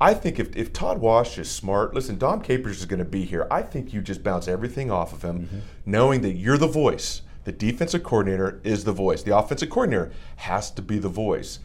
I 0.00 0.14
think 0.14 0.38
if, 0.38 0.56
if 0.56 0.72
Todd 0.72 0.98
Wash 0.98 1.38
is 1.38 1.50
smart, 1.50 1.94
listen, 1.94 2.18
Dom 2.18 2.40
Capers 2.42 2.80
is 2.80 2.86
going 2.86 2.98
to 2.98 3.04
be 3.04 3.24
here. 3.24 3.46
I 3.50 3.62
think 3.62 3.92
you 3.92 4.00
just 4.02 4.22
bounce 4.22 4.48
everything 4.48 4.90
off 4.90 5.12
of 5.12 5.22
him, 5.22 5.44
mm-hmm. 5.46 5.58
knowing 5.86 6.22
that 6.22 6.32
you're 6.34 6.58
the 6.58 6.66
voice. 6.66 7.22
The 7.44 7.52
defensive 7.52 8.02
coordinator 8.02 8.60
is 8.64 8.84
the 8.84 8.92
voice. 8.92 9.22
The 9.22 9.36
offensive 9.36 9.70
coordinator 9.70 10.10
has 10.36 10.70
to 10.72 10.82
be 10.82 10.98
the 10.98 11.08
voice. 11.08 11.58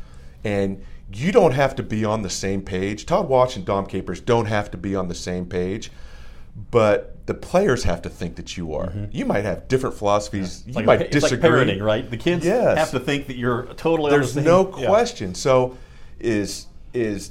And 0.44 0.84
you 1.12 1.32
don't 1.32 1.54
have 1.54 1.76
to 1.78 1.84
be 1.84 2.06
on 2.06 2.22
the 2.22 2.30
same 2.30 2.62
page. 2.62 3.06
Todd 3.06 3.28
Wash 3.28 3.56
and 3.56 3.65
Dom 3.65 3.86
Capers 3.88 4.22
don't 4.22 4.46
have 4.46 4.70
to 4.72 4.78
be 4.78 4.96
on 4.96 5.08
the 5.08 5.15
same 5.15 5.46
page, 5.46 5.92
but 6.72 7.26
the 7.26 7.34
players 7.34 7.84
have 7.84 8.02
to 8.04 8.10
think 8.10 8.36
that 8.36 8.58
you 8.58 8.74
are. 8.76 8.88
Mm-hmm. 8.88 9.06
You 9.12 9.26
might 9.26 9.44
have 9.46 9.68
different 9.68 9.96
philosophies. 9.96 10.60
It's 10.60 10.68
You 10.68 10.74
like, 10.74 10.86
might 10.86 11.12
disagree. 11.12 11.50
like 11.50 11.68
parenting, 11.68 11.82
right? 11.82 12.10
The 12.10 12.18
kids 12.18 12.46
Yes. 12.46 12.78
have 12.78 12.92
to 12.92 13.00
think 13.00 13.28
that 13.28 13.38
you're 13.38 13.63
totally 13.76 14.12
on 14.13 14.20
the 14.20 14.26
There's 14.26 14.34
same- 14.34 14.44
no 14.44 14.76
Yeah. 14.78 14.88
question. 14.88 15.34
So, 15.34 15.78
is 16.20 16.68
is 16.94 17.30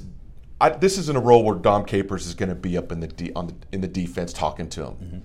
I, 0.61 0.69
this 0.69 0.97
isn't 0.97 1.15
a 1.15 1.19
role 1.21 1.43
where 1.43 1.55
Dom 1.55 1.85
Capers 1.85 2.27
is 2.27 2.33
going 2.33 2.49
to 2.49 2.55
be 2.55 2.77
up 2.77 2.91
in 2.91 2.99
the 2.99 3.07
de, 3.07 3.31
on 3.33 3.47
the, 3.47 3.55
in 3.71 3.81
the 3.81 3.87
defense 3.87 4.33
talking 4.33 4.69
to 4.69 4.87
him. 4.87 5.23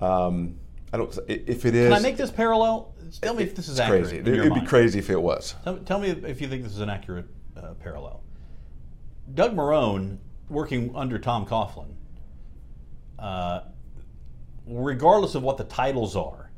Um, 0.00 0.56
I 0.92 0.96
don't. 0.96 1.16
If 1.28 1.64
it 1.66 1.74
is, 1.74 1.88
Can 1.88 1.92
I 1.92 2.00
make 2.00 2.16
this 2.16 2.30
parallel? 2.30 2.94
Tell 3.20 3.34
me 3.34 3.42
if 3.42 3.54
this 3.56 3.68
is 3.68 3.80
accurate. 3.80 4.02
crazy. 4.02 4.18
It, 4.18 4.28
it'd 4.28 4.54
be 4.54 4.64
crazy 4.64 4.98
if 4.98 5.10
it 5.10 5.20
was. 5.20 5.54
Tell, 5.64 5.78
tell 5.78 5.98
me 5.98 6.10
if 6.10 6.40
you 6.40 6.48
think 6.48 6.62
this 6.62 6.72
is 6.72 6.80
an 6.80 6.90
accurate 6.90 7.26
uh, 7.56 7.74
parallel. 7.74 8.22
Doug 9.34 9.54
Marrone, 9.54 10.18
working 10.48 10.92
under 10.94 11.18
Tom 11.18 11.46
Coughlin, 11.46 11.94
uh, 13.18 13.62
regardless 14.66 15.34
of 15.34 15.42
what 15.42 15.56
the 15.56 15.64
titles 15.64 16.16
are, 16.16 16.49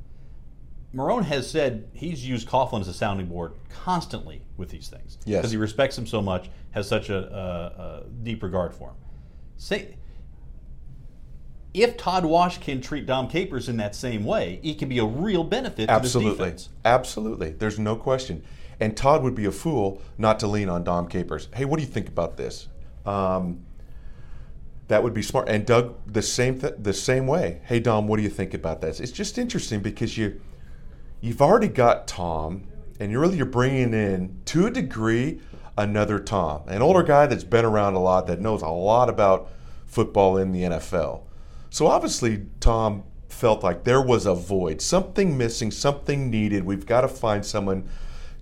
Marrone 0.95 1.25
has 1.25 1.51
said 1.51 1.89
he's 1.95 2.27
used 2.27 2.47
Coughlin 2.49 2.81
as 2.81 2.89
a 2.89 2.93
sounding 2.93 3.27
board 3.27 3.53
constantly 3.71 4.43
with 4.57 4.69
these 4.69 4.89
things 4.89 5.19
Yes. 5.25 5.39
because 5.41 5.51
he 5.51 5.57
respects 5.57 5.97
him 5.97 6.07
so 6.07 6.21
much, 6.21 6.51
has 6.73 6.87
such 6.87 7.09
a, 7.09 7.17
a, 7.17 7.83
a 7.83 8.05
deep 8.23 8.43
regard 8.43 8.75
for 8.75 8.91
him. 8.91 8.97
Say, 9.57 9.97
if 11.73 11.97
Todd 11.97 12.27
Wash 12.27 12.59
can 12.59 12.83
treat 12.83 13.07
Dom 13.07 13.29
Capers 13.29 13.69
in 13.69 13.79
that 13.79 13.95
same 13.95 14.25
way, 14.25 14.61
he 14.63 14.75
can 14.75 14.89
be 14.91 14.99
a 14.99 15.05
real 15.05 15.45
benefit 15.45 15.89
Absolutely. 15.89 16.55
Absolutely. 16.85 17.53
There's 17.53 17.79
no 17.79 17.97
question. 17.97 18.43
And 18.79 18.95
Todd 18.97 19.23
would 19.23 19.35
be 19.35 19.47
a 19.47 19.53
fool 19.53 20.03
not 20.19 20.39
to 20.41 20.47
lean 20.47 20.69
on 20.69 20.85
Dom 20.85 21.09
Capers. 21.09 21.49
Hey, 21.55 21.65
what 21.65 21.79
do 21.79 21.85
you 21.85 21.91
think 21.91 22.09
about 22.09 22.37
this? 22.37 22.69
Um, 23.07 23.65
that 24.89 25.03
would 25.03 25.15
be 25.15 25.23
smart. 25.23 25.49
And 25.49 25.65
Doug, 25.65 25.95
the 26.07 26.21
same 26.21 26.61
th- 26.61 26.75
the 26.79 26.93
same 26.93 27.27
way. 27.27 27.61
Hey, 27.65 27.81
Dom, 27.81 28.09
what 28.09 28.19
do 28.19 28.23
you 28.23 28.29
think 28.29 28.53
about 28.53 28.83
this? 28.83 29.01
It's 29.01 29.13
just 29.13 29.39
interesting 29.39 29.81
because 29.81 30.19
you 30.19 30.41
you've 31.23 31.41
already 31.41 31.69
got 31.69 32.07
Tom, 32.07 32.65
and 33.01 33.11
you're 33.11 33.23
really 33.23 33.39
you're 33.39 33.47
bringing 33.47 33.95
in 33.95 34.43
to 34.47 34.67
a 34.67 34.71
degree 34.71 35.41
another 35.79 36.19
Tom, 36.19 36.63
an 36.69 36.83
older 36.83 37.03
guy 37.03 37.25
that's 37.27 37.45
been 37.45 37.65
around 37.65 37.95
a 37.95 37.99
lot, 37.99 38.27
that 38.27 38.41
knows 38.41 38.61
a 38.61 38.69
lot 38.69 39.09
about 39.09 39.49
football 39.87 40.37
in 40.37 40.53
the 40.53 40.63
NFL. 40.63 41.23
So 41.71 41.87
obviously, 41.87 42.47
Tom 42.61 43.05
felt 43.31 43.63
like 43.63 43.85
there 43.85 44.03
was 44.03 44.27
a 44.27 44.35
void, 44.35 44.83
something 44.83 45.39
missing, 45.39 45.71
something 45.71 46.31
needed. 46.31 46.65
We've 46.65 46.85
got 46.85 47.01
to 47.01 47.09
find 47.09 47.45
someone 47.45 47.89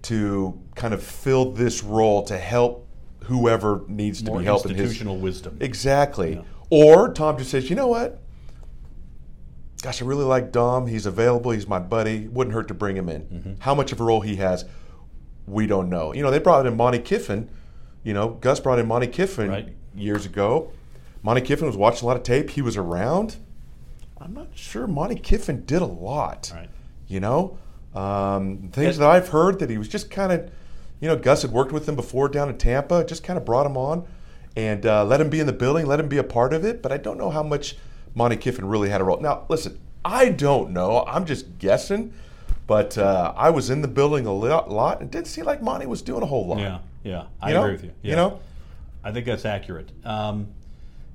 to 0.02 0.60
kind 0.74 0.92
of 0.92 1.02
fill 1.02 1.52
this 1.52 1.84
role 1.84 2.24
to 2.24 2.36
help 2.36 2.88
whoever 3.24 3.84
needs 3.86 4.22
to 4.22 4.26
More 4.26 4.38
be 4.40 4.44
helping 4.44 4.72
his 4.72 4.80
institutional 4.80 5.18
wisdom. 5.18 5.58
Exactly. 5.60 6.42
Or 6.70 7.12
Tom 7.12 7.38
just 7.38 7.50
says, 7.50 7.70
you 7.70 7.76
know 7.76 7.86
what? 7.86 8.20
Gosh, 9.82 10.02
I 10.02 10.04
really 10.04 10.24
like 10.24 10.52
Dom. 10.52 10.86
He's 10.86 11.06
available. 11.06 11.52
He's 11.52 11.66
my 11.66 11.78
buddy. 11.78 12.28
Wouldn't 12.28 12.54
hurt 12.54 12.68
to 12.68 12.74
bring 12.74 12.96
him 12.96 13.08
in. 13.08 13.22
Mm-hmm. 13.22 13.52
How 13.60 13.74
much 13.74 13.92
of 13.92 14.00
a 14.00 14.04
role 14.04 14.20
he 14.20 14.36
has, 14.36 14.64
we 15.46 15.66
don't 15.66 15.88
know. 15.88 16.12
You 16.14 16.22
know, 16.22 16.30
they 16.30 16.38
brought 16.38 16.66
in 16.66 16.76
Monte 16.76 16.98
Kiffin. 17.00 17.48
You 18.02 18.14
know, 18.14 18.30
Gus 18.30 18.60
brought 18.60 18.78
in 18.78 18.86
Monte 18.86 19.08
Kiffin 19.08 19.48
Right. 19.50 19.68
years 19.94 20.26
ago. 20.26 20.72
Monte 21.22 21.42
Kiffin 21.42 21.66
was 21.66 21.76
watching 21.76 22.04
a 22.04 22.06
lot 22.06 22.16
of 22.16 22.22
tape. 22.22 22.50
He 22.50 22.62
was 22.62 22.76
around. 22.76 23.36
I'm 24.18 24.34
not 24.34 24.48
sure 24.54 24.86
Monte 24.86 25.16
Kiffin 25.16 25.64
did 25.64 25.82
a 25.82 25.86
lot. 25.86 26.50
Right. 26.54 26.68
You 27.08 27.20
know, 27.20 27.58
um, 27.94 28.68
things 28.72 28.98
that 28.98 29.08
I've 29.10 29.28
heard 29.28 29.58
that 29.58 29.70
he 29.70 29.78
was 29.78 29.88
just 29.88 30.10
kind 30.10 30.30
of, 30.30 30.50
you 31.00 31.08
know, 31.08 31.16
Gus 31.16 31.42
had 31.42 31.50
worked 31.52 31.72
with 31.72 31.88
him 31.88 31.96
before 31.96 32.28
down 32.28 32.48
in 32.48 32.56
Tampa, 32.58 33.04
just 33.04 33.24
kind 33.24 33.36
of 33.38 33.44
brought 33.44 33.66
him 33.66 33.76
on 33.76 34.06
and 34.56 34.84
uh, 34.86 35.04
let 35.04 35.20
him 35.20 35.30
be 35.30 35.40
in 35.40 35.46
the 35.46 35.52
building, 35.52 35.86
let 35.86 35.98
him 36.00 36.08
be 36.08 36.18
a 36.18 36.24
part 36.24 36.52
of 36.52 36.64
it. 36.64 36.82
But 36.82 36.92
I 36.92 36.98
don't 36.98 37.18
know 37.18 37.30
how 37.30 37.42
much 37.42 37.76
Monte 38.14 38.36
Kiffin 38.36 38.64
really 38.66 38.88
had 38.88 39.00
a 39.00 39.04
role. 39.04 39.20
Now, 39.20 39.44
listen, 39.48 39.78
I 40.04 40.30
don't 40.30 40.70
know. 40.72 41.04
I'm 41.06 41.24
just 41.26 41.58
guessing. 41.58 42.12
But 42.66 42.96
uh, 42.96 43.32
I 43.36 43.50
was 43.50 43.68
in 43.68 43.82
the 43.82 43.88
building 43.88 44.26
a 44.26 44.32
lot, 44.32 45.00
and 45.00 45.10
didn't 45.10 45.26
seem 45.26 45.44
like 45.44 45.60
Monte 45.60 45.86
was 45.86 46.02
doing 46.02 46.22
a 46.22 46.26
whole 46.26 46.46
lot. 46.46 46.60
Yeah, 46.60 46.78
yeah, 47.02 47.24
I 47.42 47.48
You 47.48 47.54
know? 47.54 47.62
agree 47.64 47.72
with 47.72 47.84
you. 47.84 47.92
You 48.02 48.14
know? 48.14 48.38
I 49.02 49.10
think 49.10 49.26
that's 49.26 49.44
accurate. 49.44 49.90
Um, 50.04 50.46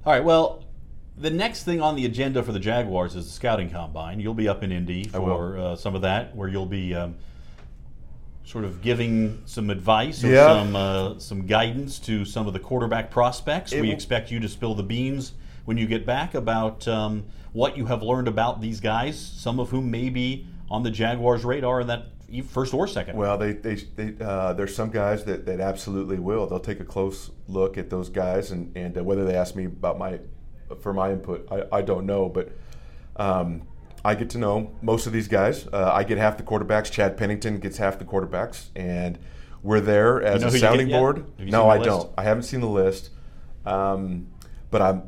all 0.06 0.12
right, 0.12 0.24
well, 0.24 0.66
the 1.18 1.30
next 1.30 1.64
thing 1.64 1.82
on 1.82 1.96
the 1.96 2.04
agenda 2.06 2.44
for 2.44 2.52
the 2.52 2.60
Jaguars 2.60 3.16
is 3.16 3.26
the 3.26 3.32
scouting 3.32 3.70
combine. 3.70 4.20
You'll 4.20 4.34
be 4.34 4.50
up 4.50 4.64
in 4.64 4.72
Indy 4.74 5.06
for 5.06 5.58
uh, 5.58 5.76
some 5.78 5.96
of 5.96 6.02
that, 6.02 6.36
where 6.36 6.50
you'll 6.50 6.66
be 6.66 6.94
um, 6.94 7.16
sort 8.44 8.66
of 8.66 8.82
giving 8.82 9.42
some 9.46 9.70
advice 9.70 10.26
or 10.26 10.28
Yeah. 10.28 10.48
some 10.48 10.76
uh, 10.76 11.20
some 11.20 11.46
guidance 11.46 12.00
to 12.00 12.26
some 12.26 12.48
of 12.48 12.54
the 12.54 12.60
quarterback 12.60 13.10
prospects. 13.12 13.72
It 13.72 13.80
we 13.80 13.92
expect 13.92 14.30
you 14.30 14.42
to 14.42 14.50
spill 14.50 14.76
the 14.76 14.84
beans 14.84 15.32
when 15.66 15.78
you 15.78 15.88
get 15.88 16.06
back 16.06 16.34
about 16.34 16.88
um, 16.88 17.26
what 17.54 17.76
you 17.78 17.86
have 17.88 18.02
learned 18.02 18.28
about 18.28 18.62
these 18.62 18.80
guys, 18.80 19.20
some 19.20 19.60
of 19.60 19.70
whom 19.70 19.92
may 19.92 20.10
be 20.10 20.48
on 20.70 20.84
the 20.84 20.92
Jaguars' 20.92 21.44
radar 21.44 21.82
in 21.82 21.88
that 21.88 22.08
first 22.50 22.74
or 22.74 22.88
second. 22.88 23.18
Well, 23.18 23.38
they, 23.38 23.54
they, 23.54 23.76
they 23.76 24.24
uh, 24.24 24.54
there's 24.54 24.76
some 24.76 24.90
guys 24.90 25.24
that, 25.26 25.46
that 25.46 25.60
absolutely 25.60 26.20
will. 26.20 26.48
They'll 26.48 26.60
take 26.60 26.80
a 26.80 26.86
close 26.86 27.32
look 27.48 27.78
at 27.78 27.90
those 27.90 28.10
guys, 28.10 28.52
and, 28.52 28.76
and 28.76 28.98
uh, 28.98 29.04
whether 29.04 29.26
they 29.26 29.36
ask 29.36 29.56
me 29.56 29.66
about 29.66 29.98
my 29.98 30.20
for 30.82 30.94
my 30.94 31.12
input, 31.12 31.48
I, 31.52 31.78
I 31.78 31.82
don't 31.82 32.06
know, 32.08 32.28
but 32.28 32.52
um, 33.18 33.68
I 34.04 34.16
get 34.16 34.32
to 34.32 34.38
know 34.38 34.76
most 34.82 35.08
of 35.08 35.14
these 35.14 35.28
guys. 35.28 35.68
Uh, 35.72 35.92
I 35.94 36.04
get 36.04 36.18
half 36.18 36.38
the 36.38 36.44
quarterbacks. 36.44 36.92
Chad 36.92 37.18
Pennington 37.18 37.60
gets 37.60 37.78
half 37.78 38.00
the 38.00 38.06
quarterbacks, 38.06 38.70
and 38.76 39.20
we're 39.62 39.80
there 39.80 40.22
as 40.22 40.42
You 40.42 40.50
know 40.50 40.56
a 40.56 40.60
sounding 40.60 40.90
board. 40.90 41.26
No, 41.40 41.70
I 41.70 41.78
the 41.78 41.86
don't. 41.86 42.14
I 42.18 42.24
haven't 42.24 42.44
seen 42.44 42.62
the 42.62 42.68
list, 42.68 43.12
um, 43.66 44.28
but 44.72 44.82
I'm 44.82 45.04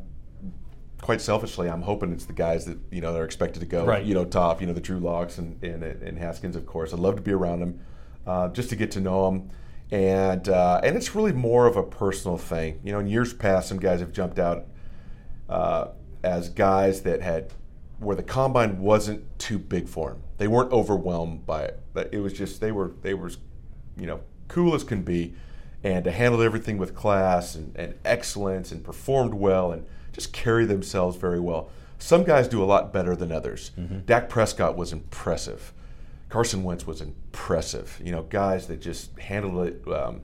quite 1.01 1.21
selfishly, 1.21 1.69
I'm 1.69 1.83
hoping 1.83 2.11
it's 2.11 2.25
the 2.25 2.33
guys 2.33 2.65
that 2.65 2.77
you 2.91 3.01
know 3.01 3.13
that 3.13 3.19
are 3.19 3.25
expected 3.25 3.59
to 3.59 3.65
go. 3.65 3.85
Right. 3.85 4.03
You 4.03 4.13
know, 4.13 4.25
top. 4.25 4.61
You 4.61 4.67
know, 4.67 4.73
the 4.73 4.81
Drew 4.81 4.99
Locks 4.99 5.37
and 5.37 5.61
and, 5.63 5.83
and 5.83 6.17
Haskins, 6.17 6.55
of 6.55 6.65
course. 6.65 6.93
I'd 6.93 6.99
love 6.99 7.15
to 7.15 7.21
be 7.21 7.31
around 7.31 7.59
them, 7.59 7.79
uh, 8.25 8.49
just 8.49 8.69
to 8.69 8.75
get 8.75 8.91
to 8.91 8.99
know 8.99 9.25
them, 9.25 9.49
and 9.91 10.47
uh, 10.49 10.81
and 10.83 10.95
it's 10.95 11.15
really 11.15 11.33
more 11.33 11.67
of 11.67 11.77
a 11.77 11.83
personal 11.83 12.37
thing. 12.37 12.79
You 12.83 12.91
know, 12.93 12.99
in 12.99 13.07
years 13.07 13.33
past, 13.33 13.69
some 13.69 13.79
guys 13.79 13.99
have 13.99 14.11
jumped 14.11 14.39
out 14.39 14.65
uh, 15.49 15.89
as 16.23 16.49
guys 16.49 17.01
that 17.03 17.21
had 17.21 17.53
where 17.99 18.15
the 18.15 18.23
combine 18.23 18.79
wasn't 18.79 19.39
too 19.39 19.57
big 19.57 19.87
for 19.87 20.11
them. 20.11 20.23
They 20.37 20.47
weren't 20.47 20.71
overwhelmed 20.71 21.45
by 21.45 21.63
it. 21.63 21.79
But 21.93 22.13
It 22.13 22.19
was 22.19 22.33
just 22.33 22.61
they 22.61 22.71
were 22.71 22.91
they 23.01 23.13
were, 23.13 23.31
you 23.97 24.05
know, 24.05 24.21
cool 24.47 24.75
as 24.75 24.83
can 24.83 25.03
be, 25.03 25.33
and 25.83 26.03
to 26.03 26.11
handle 26.11 26.41
everything 26.41 26.77
with 26.77 26.95
class 26.95 27.55
and, 27.55 27.75
and 27.75 27.95
excellence 28.05 28.71
and 28.71 28.83
performed 28.83 29.33
well 29.33 29.71
and 29.71 29.85
just 30.17 30.33
carry 30.33 30.65
themselves 30.65 31.15
very 31.15 31.39
well. 31.39 31.69
Some 31.99 32.23
guys 32.23 32.47
do 32.47 32.63
a 32.63 32.65
lot 32.65 32.91
better 32.91 33.15
than 33.15 33.31
others. 33.31 33.69
Dak 34.07 34.29
Prescott 34.29 34.75
was 34.75 34.91
impressive. 34.91 35.73
Carson 36.29 36.63
Wentz 36.63 36.87
was 36.87 37.01
impressive. 37.01 38.01
You 38.03 38.11
know, 38.11 38.23
guys 38.23 38.65
that 38.65 38.81
just 38.81 39.17
handled 39.19 39.67
it 39.67 39.87
um, 39.87 40.21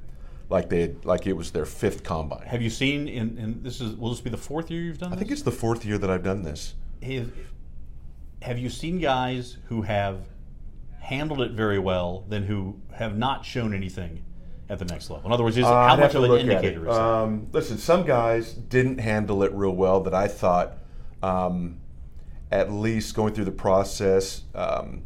like 0.49 0.69
they 0.69 0.81
had, 0.81 1.05
like 1.05 1.27
it 1.27 1.33
was 1.33 1.51
their 1.51 1.65
fifth 1.67 2.03
combine. 2.03 2.47
Have 2.47 2.63
you 2.63 2.71
seen 2.71 3.07
in, 3.07 3.37
in 3.37 3.61
this 3.61 3.79
is 3.81 3.95
will 3.95 4.09
this 4.09 4.19
be 4.19 4.31
the 4.31 4.37
fourth 4.37 4.71
year 4.71 4.81
you've 4.81 4.97
done 4.97 5.09
I 5.09 5.15
this? 5.15 5.19
think 5.19 5.31
it's 5.31 5.41
the 5.43 5.51
fourth 5.51 5.85
year 5.85 5.99
that 5.99 6.09
I've 6.09 6.23
done 6.23 6.41
this. 6.41 6.73
have, 7.03 7.31
have 8.41 8.57
you 8.57 8.69
seen 8.69 8.97
guys 8.99 9.57
who 9.65 9.83
have 9.83 10.25
handled 11.01 11.41
it 11.41 11.51
very 11.51 11.77
well 11.79 12.25
than 12.29 12.43
who 12.45 12.79
have 12.93 13.15
not 13.15 13.45
shown 13.45 13.75
anything 13.75 14.23
at 14.69 14.79
the 14.79 14.85
next 14.85 15.09
level? 15.09 15.25
In 15.25 15.31
other 15.33 15.43
words, 15.43 15.57
is, 15.57 15.65
Uh, 15.65 15.87
how 15.87 15.95
much 15.95 16.15
of 16.15 16.23
an 16.23 16.31
indicator 16.31 16.81
is 16.81 16.95
that? 16.95 17.01
Um, 17.01 17.47
listen, 17.51 17.77
some 17.77 18.05
guys 18.05 18.53
didn't 18.53 18.99
handle 18.99 19.43
it 19.43 19.51
real 19.53 19.75
well 19.75 20.01
that 20.01 20.13
I 20.13 20.27
thought, 20.27 20.77
um, 21.21 21.77
at 22.51 22.71
least 22.71 23.15
going 23.15 23.33
through 23.33 23.45
the 23.45 23.51
process, 23.51 24.43
um, 24.55 25.03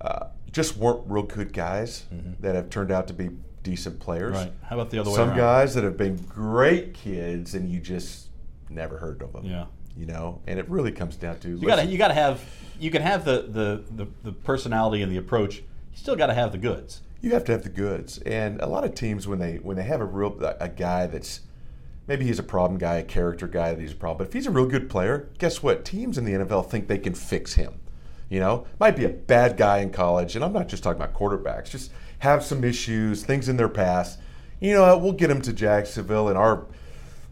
uh, 0.00 0.26
just 0.52 0.76
weren't 0.76 1.02
real 1.06 1.22
good 1.22 1.52
guys 1.52 2.04
that 2.40 2.54
have 2.54 2.70
turned 2.70 2.90
out 2.90 3.08
to 3.08 3.14
be 3.14 3.30
decent 3.62 3.98
players. 3.98 4.36
Mm-hmm. 4.36 4.44
Right. 4.44 4.52
How 4.62 4.76
about 4.76 4.90
the 4.90 4.98
other 5.00 5.10
way 5.10 5.16
Some 5.16 5.36
guys 5.36 5.74
that 5.74 5.84
have 5.84 5.96
been 5.96 6.16
great 6.28 6.94
kids 6.94 7.54
and 7.54 7.68
you 7.68 7.80
just 7.80 8.28
never 8.70 8.98
heard 8.98 9.20
of 9.22 9.32
them. 9.32 9.44
Yeah. 9.44 9.66
You 9.96 10.06
know, 10.06 10.40
and 10.46 10.58
it 10.58 10.68
really 10.68 10.92
comes 10.92 11.16
down 11.16 11.38
to 11.40 11.48
You 11.48 11.66
got 11.66 11.76
to 11.76 11.86
you 11.86 11.98
got 11.98 12.08
to 12.08 12.14
have 12.14 12.44
you 12.78 12.90
can 12.90 13.02
have 13.02 13.24
the, 13.24 13.46
the, 13.48 13.82
the, 14.04 14.06
the 14.22 14.32
personality 14.32 15.02
and 15.02 15.10
the 15.10 15.16
approach. 15.16 15.56
You 15.58 15.96
still 15.96 16.16
got 16.16 16.26
to 16.26 16.34
have 16.34 16.52
the 16.52 16.58
goods. 16.58 17.00
You 17.26 17.32
have 17.34 17.44
to 17.46 17.52
have 17.52 17.64
the 17.64 17.68
goods, 17.70 18.18
and 18.18 18.60
a 18.60 18.66
lot 18.68 18.84
of 18.84 18.94
teams 18.94 19.26
when 19.26 19.40
they 19.40 19.56
when 19.56 19.76
they 19.76 19.82
have 19.82 20.00
a 20.00 20.04
real 20.04 20.38
a 20.60 20.68
guy 20.68 21.06
that's 21.08 21.40
maybe 22.06 22.24
he's 22.24 22.38
a 22.38 22.42
problem 22.44 22.78
guy, 22.78 22.96
a 22.98 23.02
character 23.02 23.48
guy 23.48 23.74
that 23.74 23.80
he's 23.80 23.90
a 23.90 23.96
problem, 23.96 24.18
but 24.18 24.28
if 24.28 24.32
he's 24.32 24.46
a 24.46 24.50
real 24.52 24.66
good 24.66 24.88
player, 24.88 25.28
guess 25.38 25.60
what? 25.60 25.84
Teams 25.84 26.18
in 26.18 26.24
the 26.24 26.32
NFL 26.34 26.70
think 26.70 26.86
they 26.86 26.98
can 26.98 27.14
fix 27.14 27.54
him. 27.54 27.80
You 28.28 28.38
know, 28.38 28.64
might 28.78 28.94
be 28.94 29.04
a 29.04 29.08
bad 29.08 29.56
guy 29.56 29.78
in 29.78 29.90
college, 29.90 30.36
and 30.36 30.44
I'm 30.44 30.52
not 30.52 30.68
just 30.68 30.84
talking 30.84 31.02
about 31.02 31.14
quarterbacks. 31.14 31.68
Just 31.70 31.90
have 32.20 32.44
some 32.44 32.62
issues, 32.62 33.24
things 33.24 33.48
in 33.48 33.56
their 33.56 33.68
past. 33.68 34.20
You 34.60 34.74
know, 34.74 34.96
we'll 34.96 35.12
get 35.12 35.28
him 35.28 35.42
to 35.42 35.52
Jacksonville, 35.52 36.28
and 36.28 36.38
our 36.38 36.64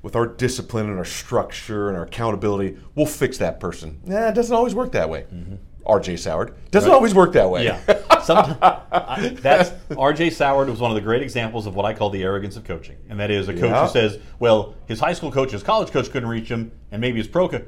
with 0.02 0.16
our 0.16 0.26
discipline 0.26 0.88
and 0.90 0.98
our 0.98 1.04
structure 1.04 1.88
and 1.88 1.96
our 1.96 2.02
accountability, 2.04 2.76
we'll 2.96 3.06
fix 3.06 3.38
that 3.38 3.60
person. 3.60 4.00
Yeah, 4.04 4.28
it 4.28 4.34
doesn't 4.34 4.54
always 4.56 4.74
work 4.74 4.90
that 4.92 5.08
way. 5.08 5.26
Mm-hmm. 5.32 5.54
R.J. 5.86 6.14
Soward 6.14 6.54
doesn't 6.70 6.88
Right. 6.90 6.94
always 6.96 7.14
work 7.14 7.32
that 7.34 7.50
way. 7.50 7.64
Yeah, 7.66 7.78
Sometimes, 8.22 8.56
I, 8.62 9.36
that's 9.40 9.70
R.J. 9.96 10.28
Soward 10.30 10.68
was 10.68 10.80
one 10.80 10.90
of 10.90 10.94
the 10.94 11.00
great 11.00 11.22
examples 11.22 11.66
of 11.66 11.74
what 11.74 11.84
I 11.84 11.94
call 11.94 12.10
the 12.10 12.22
arrogance 12.22 12.56
of 12.56 12.64
coaching, 12.64 12.96
and 13.08 13.20
that 13.20 13.30
is 13.30 13.48
a 13.48 13.52
coach 13.52 13.62
Yeah. 13.64 13.86
who 13.86 13.92
says, 13.92 14.18
"Well, 14.38 14.74
his 14.86 15.00
high 15.00 15.12
school 15.12 15.30
coach, 15.30 15.52
his 15.52 15.62
college 15.62 15.90
coach 15.90 16.10
couldn't 16.10 16.28
reach 16.28 16.48
him, 16.48 16.72
and 16.90 17.00
maybe 17.00 17.18
his 17.18 17.28
pro 17.28 17.48
coach, 17.48 17.64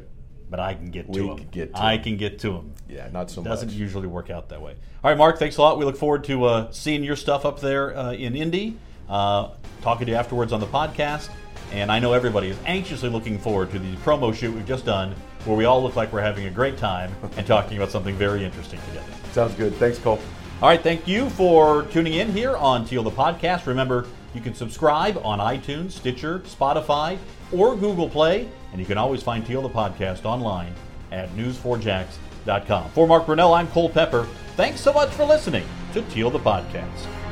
but 0.50 0.58
I 0.60 0.74
can 0.74 0.90
get 0.90 1.12
to 1.12 1.32
him. 1.32 1.46
get 1.50 1.74
to 1.74 1.80
I 1.82 1.94
him." 1.96 2.02
can 2.02 2.16
get 2.16 2.38
to 2.40 2.52
him." 2.52 2.72
yeah, 2.88 3.08
not 3.12 3.30
so 3.30 3.40
much. 3.40 3.46
it 3.46 3.50
Doesn't 3.50 3.68
much. 3.68 3.76
usually 3.76 4.06
work 4.06 4.30
out 4.30 4.48
that 4.48 4.62
way. 4.62 4.72
All 5.04 5.10
right, 5.10 5.18
Mark, 5.18 5.38
thanks 5.38 5.56
a 5.56 5.62
lot. 5.62 5.78
We 5.78 5.84
look 5.84 5.96
forward 5.96 6.24
to 6.24 6.44
uh, 6.44 6.70
seeing 6.72 7.04
your 7.04 7.16
stuff 7.16 7.44
up 7.44 7.60
there 7.60 7.96
uh, 7.96 8.12
in 8.12 8.34
Indy, 8.34 8.76
uh, 9.08 9.48
talking 9.82 10.06
to 10.06 10.12
you 10.12 10.18
afterwards 10.18 10.52
on 10.52 10.60
the 10.60 10.66
podcast. 10.66 11.28
And 11.72 11.90
I 11.90 11.98
know 11.98 12.12
everybody 12.12 12.48
is 12.48 12.56
anxiously 12.64 13.08
looking 13.08 13.38
forward 13.40 13.72
to 13.72 13.78
the 13.80 13.92
promo 13.96 14.32
shoot 14.32 14.54
we've 14.54 14.64
just 14.66 14.84
done, 14.86 15.14
where 15.44 15.56
we 15.56 15.64
all 15.64 15.82
look 15.82 15.96
like 15.96 16.12
we're 16.12 16.20
having 16.20 16.46
a 16.46 16.50
great 16.50 16.76
time 16.78 17.12
and 17.36 17.44
talking 17.46 17.76
about 17.76 17.90
something 17.90 18.14
very 18.14 18.44
interesting 18.44 18.78
together. 18.88 19.06
Sounds 19.32 19.52
good. 19.54 19.74
Thanks, 19.74 19.98
Cole. 19.98 20.20
All 20.62 20.70
right, 20.70 20.82
thank 20.82 21.06
you 21.06 21.28
for 21.30 21.82
tuning 21.84 22.14
in 22.14 22.32
here 22.32 22.56
on 22.56 22.86
Teal 22.86 23.02
the 23.02 23.10
Podcast. 23.10 23.66
Remember, 23.66 24.06
you 24.34 24.40
can 24.40 24.54
subscribe 24.54 25.20
on 25.22 25.38
iTunes, 25.38 25.92
Stitcher, 25.92 26.38
Spotify, 26.40 27.18
or 27.52 27.76
Google 27.76 28.08
Play, 28.08 28.48
and 28.72 28.80
you 28.80 28.86
can 28.86 28.96
always 28.96 29.22
find 29.22 29.44
Teal 29.44 29.60
the 29.60 29.68
Podcast 29.68 30.24
online 30.24 30.72
at 31.12 31.28
news4jax.com. 31.36 32.90
For 32.92 33.06
Mark 33.06 33.26
Brunell, 33.26 33.54
I'm 33.54 33.68
Cole 33.68 33.90
Pepper. 33.90 34.26
Thanks 34.56 34.80
so 34.80 34.94
much 34.94 35.10
for 35.10 35.26
listening 35.26 35.66
to 35.92 36.00
Teal 36.02 36.30
the 36.30 36.38
Podcast. 36.38 37.25